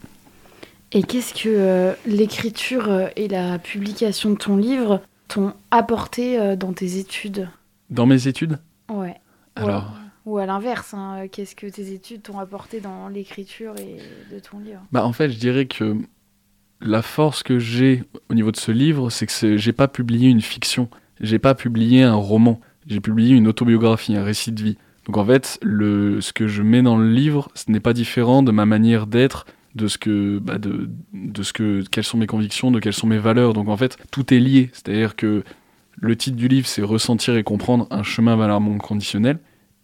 Et 0.93 1.03
qu'est-ce 1.03 1.35
que 1.35 1.95
l'écriture 2.07 3.09
et 3.17 3.27
la 3.27 3.59
publication 3.59 4.31
de 4.31 4.37
ton 4.37 4.57
livre 4.57 5.03
t'ont 5.27 5.53
apporté 5.73 6.57
dans 6.57 6.73
tes 6.73 6.99
études? 6.99 7.49
Dans 7.91 8.07
mes 8.07 8.29
études? 8.29 8.61
Ouais. 8.89 9.17
Alors. 9.57 9.93
Ou 10.27 10.39
à 10.39 10.47
l'inverse, 10.47 10.93
hein, 10.93 11.27
qu'est-ce 11.31 11.55
que 11.55 11.69
tes 11.69 11.93
études 11.93 12.23
t'ont 12.23 12.41
apporté 12.41 12.81
dans 12.81 13.09
l'écriture 13.09 13.75
et 13.79 13.99
de 14.35 14.41
ton 14.41 14.59
livre? 14.59 14.83
Bah 14.91 15.07
en 15.07 15.13
fait, 15.13 15.31
je 15.31 15.39
dirais 15.39 15.67
que 15.67 15.97
la 16.81 17.01
force 17.01 17.45
que 17.45 17.61
j'ai 17.61 18.03
au 18.29 18.35
niveau 18.35 18.51
de 18.51 18.57
ce 18.57 18.73
livre, 18.73 19.09
c'est 19.11 19.27
que 19.27 19.57
j'ai 19.57 19.73
pas 19.73 19.87
publié 19.87 20.29
une 20.29 20.41
fiction, 20.41 20.91
j'ai 21.21 21.39
pas 21.39 21.55
publié 21.55 22.03
un 22.03 22.17
roman, 22.17 22.61
j'ai 22.89 23.01
publié 23.01 23.37
une 23.37 23.47
autobiographie, 23.47 24.17
un 24.17 24.25
récit 24.25 24.51
de 24.51 24.63
vie. 24.63 24.79
Donc 25.07 25.17
en 25.17 25.25
fait, 25.25 25.61
le, 25.63 26.21
ce 26.21 26.33
que 26.33 26.49
je 26.49 26.63
mets 26.63 26.83
dans 26.83 26.97
le 26.97 27.09
livre, 27.09 27.49
ce 27.55 27.71
n'est 27.71 27.81
pas 27.81 27.93
différent 27.93 28.43
de 28.43 28.51
ma 28.51 28.67
manière 28.67 29.07
d'être, 29.07 29.47
de 29.77 29.87
ce 29.87 29.97
que, 29.97 30.41
bah 30.41 30.59
de, 30.59 30.91
de 31.13 31.43
ce 31.45 31.53
que, 31.53 31.85
quelles 31.89 32.03
sont 32.05 32.19
mes 32.19 32.27
convictions, 32.27 32.73
de 32.73 32.81
quelles 32.81 32.93
sont 32.95 33.07
mes 33.07 33.19
valeurs. 33.19 33.53
Donc 33.53 33.69
en 33.69 33.77
fait, 33.77 33.97
tout 34.11 34.35
est 34.35 34.41
lié. 34.41 34.71
C'est-à-dire 34.73 35.15
que 35.15 35.45
le 35.95 36.17
titre 36.17 36.37
du 36.37 36.49
livre, 36.49 36.67
c'est 36.67 36.83
ressentir 36.83 37.37
et 37.37 37.45
comprendre 37.45 37.87
un 37.91 38.03
chemin 38.03 38.37
vers 38.37 38.49
l'amour 38.49 38.77
conditionnel. 38.79 39.39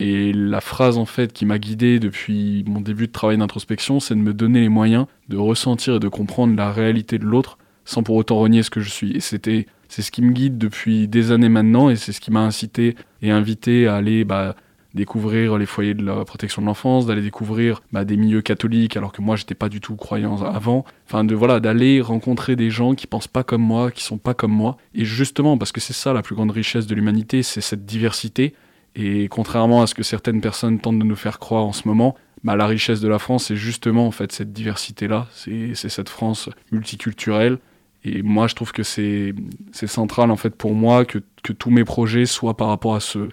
Et 0.05 0.33
la 0.33 0.61
phrase 0.61 0.99
en 0.99 1.05
fait 1.05 1.33
qui 1.33 1.47
m'a 1.47 1.61
guidé 1.61 2.01
depuis 2.01 2.65
mon 2.67 2.81
début 2.81 3.07
de 3.07 3.13
travail 3.13 3.39
d'introspection, 3.39 4.01
c'est 4.01 4.17
de 4.17 4.21
me 4.21 4.35
donner 4.35 4.63
les 4.63 4.69
moyens 4.69 5.07
de 5.29 5.37
ressentir 5.37 5.95
et 5.95 6.01
de 6.01 6.09
comprendre 6.09 6.57
la 6.57 6.73
réalité 6.73 7.21
de 7.21 7.25
l'autre 7.25 7.57
sans 7.85 8.03
pour 8.03 8.17
autant 8.17 8.37
renier 8.41 8.65
ce 8.65 8.71
que 8.71 8.81
je 8.81 8.91
suis. 8.91 9.13
Et 9.17 9.21
c'était, 9.21 9.69
c'est 9.87 10.03
ce 10.03 10.11
qui 10.11 10.21
me 10.21 10.33
guide 10.33 10.59
depuis 10.59 11.07
des 11.07 11.31
années 11.31 11.49
maintenant 11.49 11.89
et 11.89 11.95
c'est 11.95 12.11
ce 12.11 12.21
qui 12.21 12.33
m'a 12.33 12.41
incité 12.41 12.97
et 13.23 13.31
invité 13.31 13.87
à 13.87 13.95
aller 13.95 14.25
bah, 14.25 14.57
découvrir 14.93 15.57
les 15.57 15.67
foyers 15.67 15.95
de 15.95 16.05
la 16.05 16.25
protection 16.25 16.63
de 16.63 16.67
l'enfance, 16.67 17.07
d'aller 17.07 17.23
découvrir 17.23 17.81
bah, 17.93 18.05
des 18.05 18.17
milieux 18.17 18.43
catholiques 18.43 18.97
alors 18.97 19.13
que 19.13 19.23
moi 19.23 19.37
j'étais 19.37 19.55
pas 19.55 19.69
du 19.69 19.81
tout 19.81 19.95
croyant 19.95 20.43
avant. 20.43 20.85
Enfin 21.07 21.23
de 21.23 21.37
voilà 21.37 21.61
d'aller 21.61 22.01
rencontrer 22.01 22.57
des 22.57 22.71
gens 22.71 22.97
qui 22.97 23.07
pensent 23.07 23.29
pas 23.29 23.45
comme 23.45 23.63
moi, 23.63 23.93
qui 23.93 24.03
sont 24.03 24.19
pas 24.19 24.35
comme 24.35 24.53
moi. 24.53 24.79
Et 24.97 25.05
justement 25.05 25.59
parce 25.59 25.71
que 25.71 25.81
c'est 25.81 25.93
ça 25.93 26.13
la 26.13 26.23
plus 26.23 26.35
grande 26.35 26.51
richesse 26.51 26.89
de 26.89 26.95
l'humanité, 26.97 27.45
c'est 27.45 27.61
cette 27.61 27.87
diversité 27.87 28.53
et 28.95 29.29
contrairement 29.29 29.83
à 29.83 29.87
ce 29.87 29.95
que 29.95 30.03
certaines 30.03 30.41
personnes 30.41 30.79
tentent 30.79 30.99
de 30.99 31.05
nous 31.05 31.17
faire 31.17 31.39
croire 31.39 31.65
en 31.65 31.73
ce 31.73 31.89
moment, 31.89 32.17
bah, 32.45 32.57
la 32.57 32.67
richesse 32.67 33.01
de 33.01 33.09
la 33.09 33.19
France, 33.19 33.47
c'est 33.47 33.57
justement 33.57 34.07
en 34.07 34.11
fait 34.11 34.33
cette 34.33 34.53
diversité-là, 34.53 35.29
c'est 35.33 35.75
cette 35.75 36.09
France 36.09 36.51
multiculturelle. 36.71 37.59
Et 38.05 38.23
moi, 38.23 38.49
je 38.49 38.55
trouve 38.55 38.73
que 38.73 38.83
c'est 38.83 39.33
central 39.73 40.31
en 40.31 40.37
fait 40.37 40.51
pour 40.51 40.75
moi 40.75 41.05
que, 41.05 41.19
tous 41.19 41.71
mes 41.71 41.85
projets 41.85 42.27
soient 42.27 42.57
par 42.57 42.69
rapport 42.69 42.95
à 42.95 43.01
ce, 43.01 43.29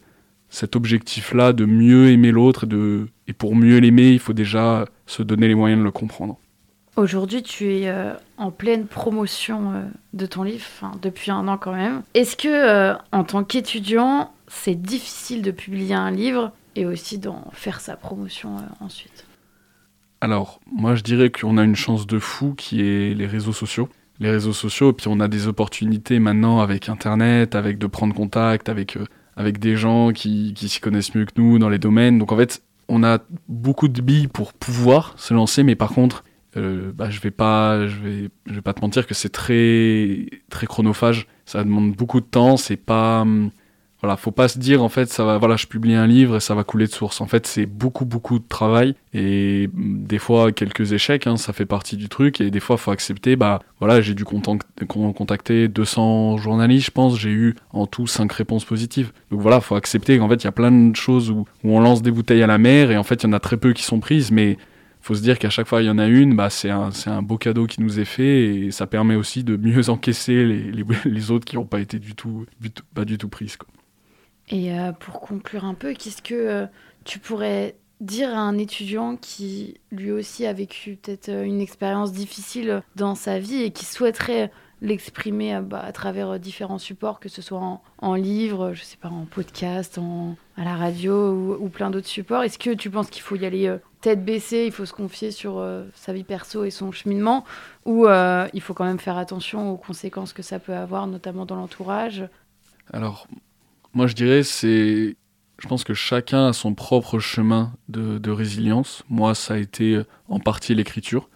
cet 0.50 0.76
objectif-là 0.76 1.54
de 1.54 1.66
mieux 1.66 2.10
aimer 2.10 2.32
l'autre. 2.32 2.66
Et, 2.66 3.32
et 3.32 3.34
pour 3.34 3.56
mieux 3.56 3.80
l'aimer, 3.80 4.12
il 4.12 4.20
faut 4.20 4.34
déjà 4.34 4.86
se 5.08 5.24
donner 5.24 5.48
les 5.48 5.56
moyens 5.56 5.80
de 5.80 5.84
le 5.84 5.92
comprendre. 5.92 6.38
Aujourd'hui, 7.00 7.42
tu 7.44 7.74
es 7.74 7.88
euh, 7.88 8.12
en 8.38 8.52
pleine 8.52 8.86
promotion 8.86 9.72
euh, 9.72 9.84
de 10.12 10.26
ton 10.26 10.44
livre, 10.44 10.66
depuis 11.02 11.32
un 11.32 11.48
an 11.48 11.58
quand 11.58 11.72
même. 11.72 12.02
Est-ce 12.14 12.36
que, 12.36 12.50
euh, 12.50 12.94
en 13.14 13.24
tant 13.24 13.46
qu'étudiant, 13.46 14.34
c'est 14.50 14.76
difficile 14.76 15.42
de 15.42 15.52
publier 15.52 15.96
un 15.96 16.12
livre 16.12 16.52
et 16.76 16.86
aussi 16.86 17.18
d'en 17.18 17.50
faire 17.54 17.80
sa 17.80 17.96
promotion 17.96 18.58
ensuite 18.80 19.26
Alors, 20.22 20.60
moi, 20.72 20.96
je 20.96 21.04
dirais 21.04 21.30
qu'on 21.30 21.58
a 21.58 21.64
une 21.64 21.76
chance 21.76 22.08
de 22.08 22.20
fou 22.20 22.56
qui 22.56 22.82
est 22.82 23.14
les 23.14 23.28
réseaux 23.28 23.54
sociaux. 23.54 23.90
Les 24.20 24.30
réseaux 24.30 24.54
sociaux, 24.54 24.92
puis 24.92 25.08
on 25.08 25.22
a 25.22 25.30
des 25.30 25.48
opportunités 25.48 26.20
maintenant 26.20 26.60
avec 26.60 26.90
Internet, 26.90 27.56
avec 27.56 27.78
de 27.78 27.88
prendre 27.88 28.14
contact, 28.14 28.68
avec, 28.68 28.98
avec 29.38 29.60
des 29.60 29.78
gens 29.78 30.12
qui, 30.12 30.54
qui 30.54 30.68
s'y 30.68 30.82
connaissent 30.82 31.16
mieux 31.16 31.24
que 31.24 31.32
nous 31.38 31.58
dans 31.58 31.70
les 31.70 31.80
domaines. 31.80 32.20
Donc 32.20 32.34
en 32.34 32.38
fait, 32.38 32.62
on 32.90 33.04
a 33.04 33.20
beaucoup 33.48 33.88
de 33.88 34.02
billes 34.02 34.28
pour 34.28 34.52
pouvoir 34.52 35.14
se 35.18 35.34
lancer, 35.34 35.64
mais 35.64 35.76
par 35.76 35.92
contre, 35.92 36.26
euh, 36.58 36.92
bah, 36.94 37.10
je 37.10 37.22
vais 37.22 37.32
pas, 37.32 37.88
je 37.88 37.96
vais, 38.00 38.30
je 38.48 38.54
vais 38.56 38.62
pas 38.62 38.74
te 38.74 38.82
mentir 38.82 39.08
que 39.08 39.14
c'est 39.14 39.30
très, 39.30 40.26
très 40.50 40.68
chronophage. 40.68 41.28
Ça 41.46 41.64
demande 41.64 41.94
beaucoup 41.94 42.20
de 42.20 42.26
temps. 42.26 42.58
C'est 42.58 42.78
pas, 42.78 43.22
hum, 43.22 43.52
voilà, 44.02 44.16
faut 44.16 44.32
pas 44.32 44.48
se 44.48 44.60
dire 44.60 44.82
en 44.82 44.88
fait 44.88 45.10
ça 45.10 45.26
va, 45.26 45.38
voilà, 45.38 45.58
je 45.58 45.68
publie 45.68 45.94
un 45.94 46.08
livre 46.08 46.38
et 46.38 46.40
ça 46.40 46.56
va 46.56 46.64
couler 46.64 46.88
de 46.88 46.92
source. 46.92 47.20
En 47.20 47.28
fait, 47.28 47.46
c'est 47.46 47.66
beaucoup, 47.66 48.06
beaucoup 48.06 48.40
de 48.40 48.48
travail 48.48 48.96
et 49.14 49.70
hum, 49.76 50.04
des 50.06 50.20
fois 50.20 50.52
quelques 50.54 50.94
échecs, 50.94 51.28
hein, 51.28 51.36
ça 51.36 51.52
fait 51.52 51.66
partie 51.66 51.98
du 51.98 52.08
truc 52.08 52.40
et 52.40 52.50
des 52.50 52.60
fois 52.62 52.78
faut 52.78 52.92
accepter. 52.92 53.36
Bah 53.36 53.62
voilà, 53.80 54.00
j'ai 54.00 54.14
dû 54.14 54.24
contacter 54.24 55.68
200 55.68 56.38
journalistes, 56.38 56.88
je 56.88 56.92
pense. 56.92 57.20
J'ai 57.20 57.32
eu 57.32 57.56
en 57.72 57.88
tout 57.88 58.08
5 58.08 58.32
réponses 58.32 58.64
positives. 58.64 59.12
Donc 59.32 59.42
voilà, 59.42 59.60
faut 59.60 59.76
accepter 59.76 60.18
qu'en 60.18 60.30
fait 60.30 60.36
il 60.36 60.46
y 60.46 60.48
a 60.48 60.54
plein 60.54 60.72
de 60.72 60.96
choses 60.96 61.30
où, 61.30 61.46
on 61.64 61.80
lance 61.82 62.02
des 62.02 62.12
bouteilles 62.12 62.44
à 62.44 62.48
la 62.48 62.58
mer 62.58 62.92
et 62.92 62.98
en 62.98 63.04
fait 63.04 63.24
il 63.24 63.28
y 63.28 63.30
en 63.30 63.34
a 63.34 63.40
très 63.40 63.58
peu 63.58 63.74
qui 63.74 63.84
sont 63.84 64.00
prises, 64.00 64.32
mais 64.32 64.58
faut 65.02 65.16
se 65.16 65.22
dire 65.22 65.40
qu'à 65.40 65.50
chaque 65.50 65.68
fois 65.68 65.82
il 65.82 65.88
y 65.88 65.90
en 65.90 65.98
a 65.98 66.08
une, 66.08 66.36
bah, 66.36 66.50
c'est 66.50 66.70
un, 66.70 66.90
un, 67.06 67.22
beau 67.22 67.38
cadeau 67.38 67.68
qui 67.68 67.82
nous 67.82 68.00
est 68.00 68.06
fait 68.06 68.46
et 68.46 68.72
ça 68.72 68.88
permet 68.88 69.16
aussi 69.16 69.44
de 69.44 69.58
mieux 69.58 69.90
encaisser 69.90 70.46
les, 70.46 70.86
les, 71.06 71.32
autres 71.32 71.46
qui 71.46 71.58
n'ont 71.58 71.66
pas 71.66 71.82
été 71.82 72.00
du 72.00 72.16
tout, 72.16 72.46
pas 72.94 73.06
du 73.06 73.18
tout 73.18 73.28
prises. 73.28 73.58
Et 74.50 74.74
euh, 74.74 74.92
pour 74.92 75.22
conclure 75.22 75.66
un 75.66 75.76
peu, 75.76 75.94
qu'est-ce 75.94 76.22
que 76.22 76.34
euh, 76.34 76.66
tu 77.06 77.20
pourrais 77.20 77.76
dire 78.02 78.30
à 78.30 78.40
un 78.40 78.58
étudiant 78.58 79.16
qui 79.16 79.80
lui 79.92 80.12
aussi 80.12 80.46
a 80.46 80.54
vécu 80.54 80.96
peut-être 80.96 81.30
euh, 81.30 81.44
une 81.44 81.62
expérience 81.62 82.12
difficile 82.12 82.82
dans 82.96 83.16
sa 83.16 83.40
vie 83.40 83.62
et 83.62 83.72
qui 83.72 83.86
souhaiterait 83.86 84.52
l'exprimer 84.82 85.60
bah, 85.62 85.82
à 85.84 85.92
travers 85.92 86.40
différents 86.40 86.78
supports, 86.78 87.20
que 87.20 87.28
ce 87.28 87.42
soit 87.42 87.82
en, 87.98 88.16
livre, 88.16 88.74
je 88.74 88.82
sais 88.82 88.96
pas, 88.96 89.10
en 89.10 89.26
podcast, 89.26 89.98
en, 89.98 90.38
à 90.56 90.64
la 90.64 90.78
radio 90.78 91.58
ou, 91.60 91.68
plein 91.68 91.90
d'autres 91.90 92.08
supports? 92.08 92.44
Est-ce 92.44 92.58
que 92.58 92.74
tu 92.74 92.90
penses 92.90 93.10
qu'il 93.10 93.22
faut 93.22 93.36
y 93.36 93.46
aller 93.46 93.76
tête 94.00 94.24
baissée, 94.24 94.64
il 94.66 94.72
faut 94.72 94.86
se 94.86 94.94
confier 94.94 95.32
sur 95.32 95.62
sa 95.96 96.14
vie 96.14 96.24
perso 96.24 96.64
et 96.64 96.72
son 96.72 96.94
cheminement, 96.94 97.44
ou 97.84 98.08
il 98.08 98.62
faut 98.62 98.74
quand 98.74 98.86
même 98.86 99.00
faire 99.00 99.18
attention 99.18 99.70
aux 99.70 99.76
conséquences 99.76 100.32
que 100.32 100.44
ça 100.44 100.60
peut 100.60 100.74
avoir, 100.74 101.08
notamment 101.08 101.46
dans 101.46 101.58
l'entourage? 101.58 102.24
Alors, 102.94 103.28
moi 103.94 104.08
je 104.08 104.16
dirais, 104.16 104.44
c'est. 104.44 105.16
Je 105.62 105.68
pense 105.68 105.84
que 105.84 105.94
chacun 105.94 106.48
a 106.48 106.54
son 106.54 106.74
propre 106.74 107.20
chemin 107.20 107.74
de, 107.90 108.32
résilience. 108.32 109.04
Moi, 109.10 109.36
ça 109.36 109.56
a 109.56 109.58
été 109.58 109.96
euh, 109.96 110.06
en 110.30 110.40
partie 110.40 110.74
l'écriture. 110.74 111.30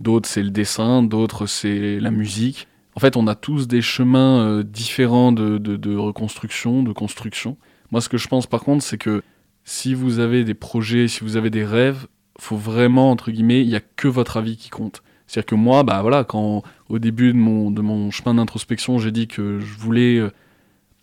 D'autres, 0.00 0.28
c'est 0.28 0.42
le 0.42 0.50
dessin. 0.50 1.02
D'autres, 1.02 1.46
c'est 1.46 1.98
la 1.98 2.10
musique. 2.10 2.68
En 2.94 3.00
fait, 3.00 3.16
on 3.16 3.26
a 3.26 3.34
tous 3.34 3.68
des 3.68 3.80
chemins 3.80 4.42
euh, 4.42 4.62
différents 4.62 5.32
de 5.32 5.96
reconstruction, 5.96 6.82
de 6.82 6.92
construction. 6.92 7.56
Moi, 7.90 8.00
ce 8.00 8.08
que 8.08 8.18
je 8.18 8.28
pense 8.28 8.46
par 8.46 8.60
contre, 8.60 8.84
c'est 8.84 8.98
que 8.98 9.22
si 9.64 9.94
vous 9.94 10.18
avez 10.18 10.44
des 10.44 10.54
projets, 10.54 11.08
si 11.08 11.20
vous 11.20 11.36
avez 11.36 11.50
des 11.50 11.64
rêves, 11.64 12.06
faut 12.38 12.56
vraiment, 12.56 13.10
entre 13.10 13.30
guillemets, 13.30 13.62
il 13.62 13.68
n'y 13.68 13.76
a 13.76 13.80
que 13.80 14.08
votre 14.08 14.36
avis 14.36 14.56
qui 14.56 14.70
compte. 14.70 15.02
C'est-à-dire 15.26 15.46
que 15.46 15.54
moi, 15.54 15.82
bah 15.82 16.00
voilà, 16.02 16.24
quand 16.24 16.62
au 16.88 16.98
début 16.98 17.32
de 17.32 17.38
mon, 17.38 17.70
de 17.70 17.82
mon 17.82 18.10
chemin 18.10 18.34
d'introspection, 18.34 18.98
j'ai 18.98 19.12
dit 19.12 19.28
que 19.28 19.60
je 19.60 19.78
voulais, 19.78 20.16
euh, 20.16 20.30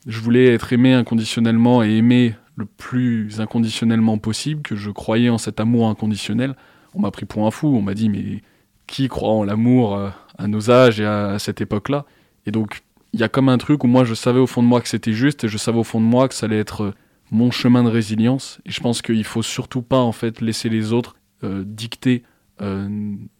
je 0.07 0.19
voulais 0.21 0.53
être 0.53 0.73
aimé 0.73 0.93
inconditionnellement 0.93 1.83
et 1.83 1.97
aimé 1.97 2.35
le 2.55 2.65
plus 2.65 3.39
inconditionnellement 3.39 4.17
possible, 4.17 4.61
que 4.63 4.75
je 4.75 4.89
croyais 4.89 5.29
en 5.29 5.37
cet 5.37 5.59
amour 5.59 5.87
inconditionnel, 5.87 6.55
on 6.95 7.01
m'a 7.01 7.11
pris 7.11 7.25
pour 7.25 7.45
un 7.45 7.51
fou. 7.51 7.67
On 7.67 7.81
m'a 7.81 7.93
dit, 7.93 8.09
mais 8.09 8.41
qui 8.87 9.07
croit 9.09 9.33
en 9.33 9.43
l'amour 9.43 9.95
euh, 9.95 10.09
à 10.37 10.47
nos 10.47 10.71
âges 10.71 10.99
et 10.99 11.05
à, 11.05 11.37
cette 11.39 11.61
époque-là? 11.61 12.05
Et 12.45 12.51
donc, 12.51 12.81
il 13.13 13.19
y 13.19 13.23
a 13.23 13.29
comme 13.29 13.49
un 13.49 13.57
truc 13.57 13.83
où 13.83 13.87
moi, 13.87 14.05
je 14.05 14.13
savais 14.13 14.39
au 14.39 14.47
fond 14.47 14.63
de 14.63 14.67
moi 14.67 14.81
que 14.81 14.89
c'était 14.89 15.13
juste 15.13 15.43
et 15.43 15.47
je 15.47 15.57
savais 15.57 15.77
au 15.77 15.83
fond 15.83 15.99
de 15.99 16.05
moi 16.05 16.27
que 16.27 16.33
ça 16.33 16.47
allait 16.47 16.59
être 16.59 16.83
euh, 16.83 16.93
mon 17.29 17.51
chemin 17.51 17.83
de 17.83 17.89
résilience. 17.89 18.59
Et 18.65 18.71
je 18.71 18.79
pense 18.79 19.01
qu'il 19.01 19.23
faut 19.25 19.43
surtout 19.43 19.81
pas, 19.81 19.99
en 19.99 20.13
fait, 20.13 20.41
laisser 20.41 20.69
les 20.69 20.93
autres 20.93 21.15
euh, 21.43 21.63
dicter 21.65 22.23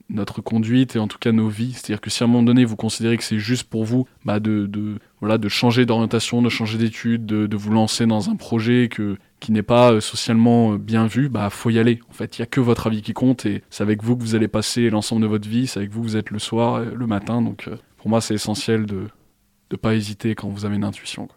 notre 0.10 0.42
conduite 0.42 0.96
et 0.96 1.00
en 1.00 1.08
tout 1.08 1.18
cas 1.18 1.32
nos 1.32 1.50
vies. 1.50 1.74
C'est-à-dire 1.74 2.02
que 2.02 2.10
si 2.10 2.24
à 2.24 2.26
un 2.26 2.28
moment 2.28 2.44
donné 2.44 2.66
vous 2.66 2.76
considérez 2.76 3.18
que 3.18 3.24
c'est 3.24 3.40
juste 3.40 3.70
pour 3.70 3.84
vous 3.84 4.08
bah 4.26 4.40
de, 4.40 4.70
voilà, 5.20 5.38
de 5.38 5.50
changer 5.50 5.86
d'orientation, 5.86 6.42
de 6.42 6.50
changer 6.50 6.78
d'études, 6.78 7.26
de, 7.26 7.58
vous 7.58 7.72
lancer 7.72 8.06
dans 8.06 8.30
un 8.30 8.36
projet 8.36 8.88
que, 8.90 9.18
qui 9.40 9.52
n'est 9.52 9.64
pas 9.64 9.94
euh, 9.94 10.00
socialement 10.00 10.74
euh, 10.74 10.78
bien 10.78 11.08
vu, 11.08 11.28
bah 11.30 11.50
faut 11.50 11.70
y 11.70 11.80
aller. 11.80 12.00
En 12.10 12.14
fait, 12.14 12.38
il 12.38 12.42
n'y 12.42 12.44
a 12.44 12.48
que 12.48 12.62
votre 12.62 12.88
avis 12.88 13.02
qui 13.02 13.14
compte 13.14 13.46
et 13.46 13.64
c'est 13.70 13.84
avec 13.84 14.04
vous 14.04 14.16
que 14.16 14.22
vous 14.22 14.36
allez 14.36 14.48
passer 14.48 14.90
l'ensemble 14.90 15.22
de 15.22 15.28
votre 15.28 15.48
vie, 15.48 15.68
c'est 15.68 15.80
avec 15.80 15.92
vous 15.92 16.02
que 16.02 16.08
vous 16.08 16.18
êtes 16.18 16.30
le 16.30 16.40
soir, 16.40 16.76
euh, 16.76 16.92
le 16.94 17.08
matin. 17.08 17.42
Donc 17.42 17.70
pour 17.98 18.10
moi, 18.10 18.22
c'est 18.22 18.36
essentiel 18.36 18.86
de 18.86 19.08
ne 19.72 19.78
pas 19.78 19.96
hésiter 19.96 20.36
quand 20.36 20.50
vous 20.50 20.66
avez 20.66 20.76
une 20.76 20.84
intuition. 20.84 21.28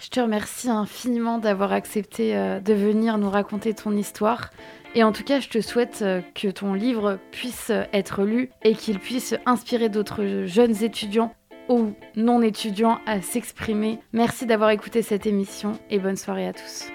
Je 0.00 0.08
te 0.08 0.18
remercie 0.18 0.70
infiniment 0.70 1.36
d'avoir 1.36 1.72
accepté 1.72 2.34
euh, 2.34 2.58
de 2.58 2.72
venir 2.72 3.18
nous 3.18 3.28
raconter 3.28 3.74
ton 3.74 3.94
histoire. 3.94 4.50
Et 4.94 5.04
en 5.04 5.12
tout 5.12 5.24
cas, 5.24 5.40
je 5.40 5.48
te 5.50 5.60
souhaite 5.60 6.00
euh, 6.00 6.22
que 6.34 6.48
ton 6.48 6.72
livre 6.72 7.18
puisse 7.32 7.68
euh, 7.68 7.84
être 7.92 8.22
lu 8.22 8.50
et 8.62 8.74
qu'il 8.74 8.98
puisse 8.98 9.34
inspirer 9.44 9.90
d'autres 9.90 10.46
jeunes 10.46 10.82
étudiants 10.82 11.34
ou 11.68 11.92
non 12.16 12.40
étudiants 12.40 12.98
à 13.06 13.20
s'exprimer. 13.20 13.98
Merci 14.14 14.46
d'avoir 14.46 14.70
écouté 14.70 15.02
cette 15.02 15.26
émission 15.26 15.78
et 15.90 15.98
bonne 15.98 16.16
soirée 16.16 16.48
à 16.48 16.54
tous. 16.54 16.86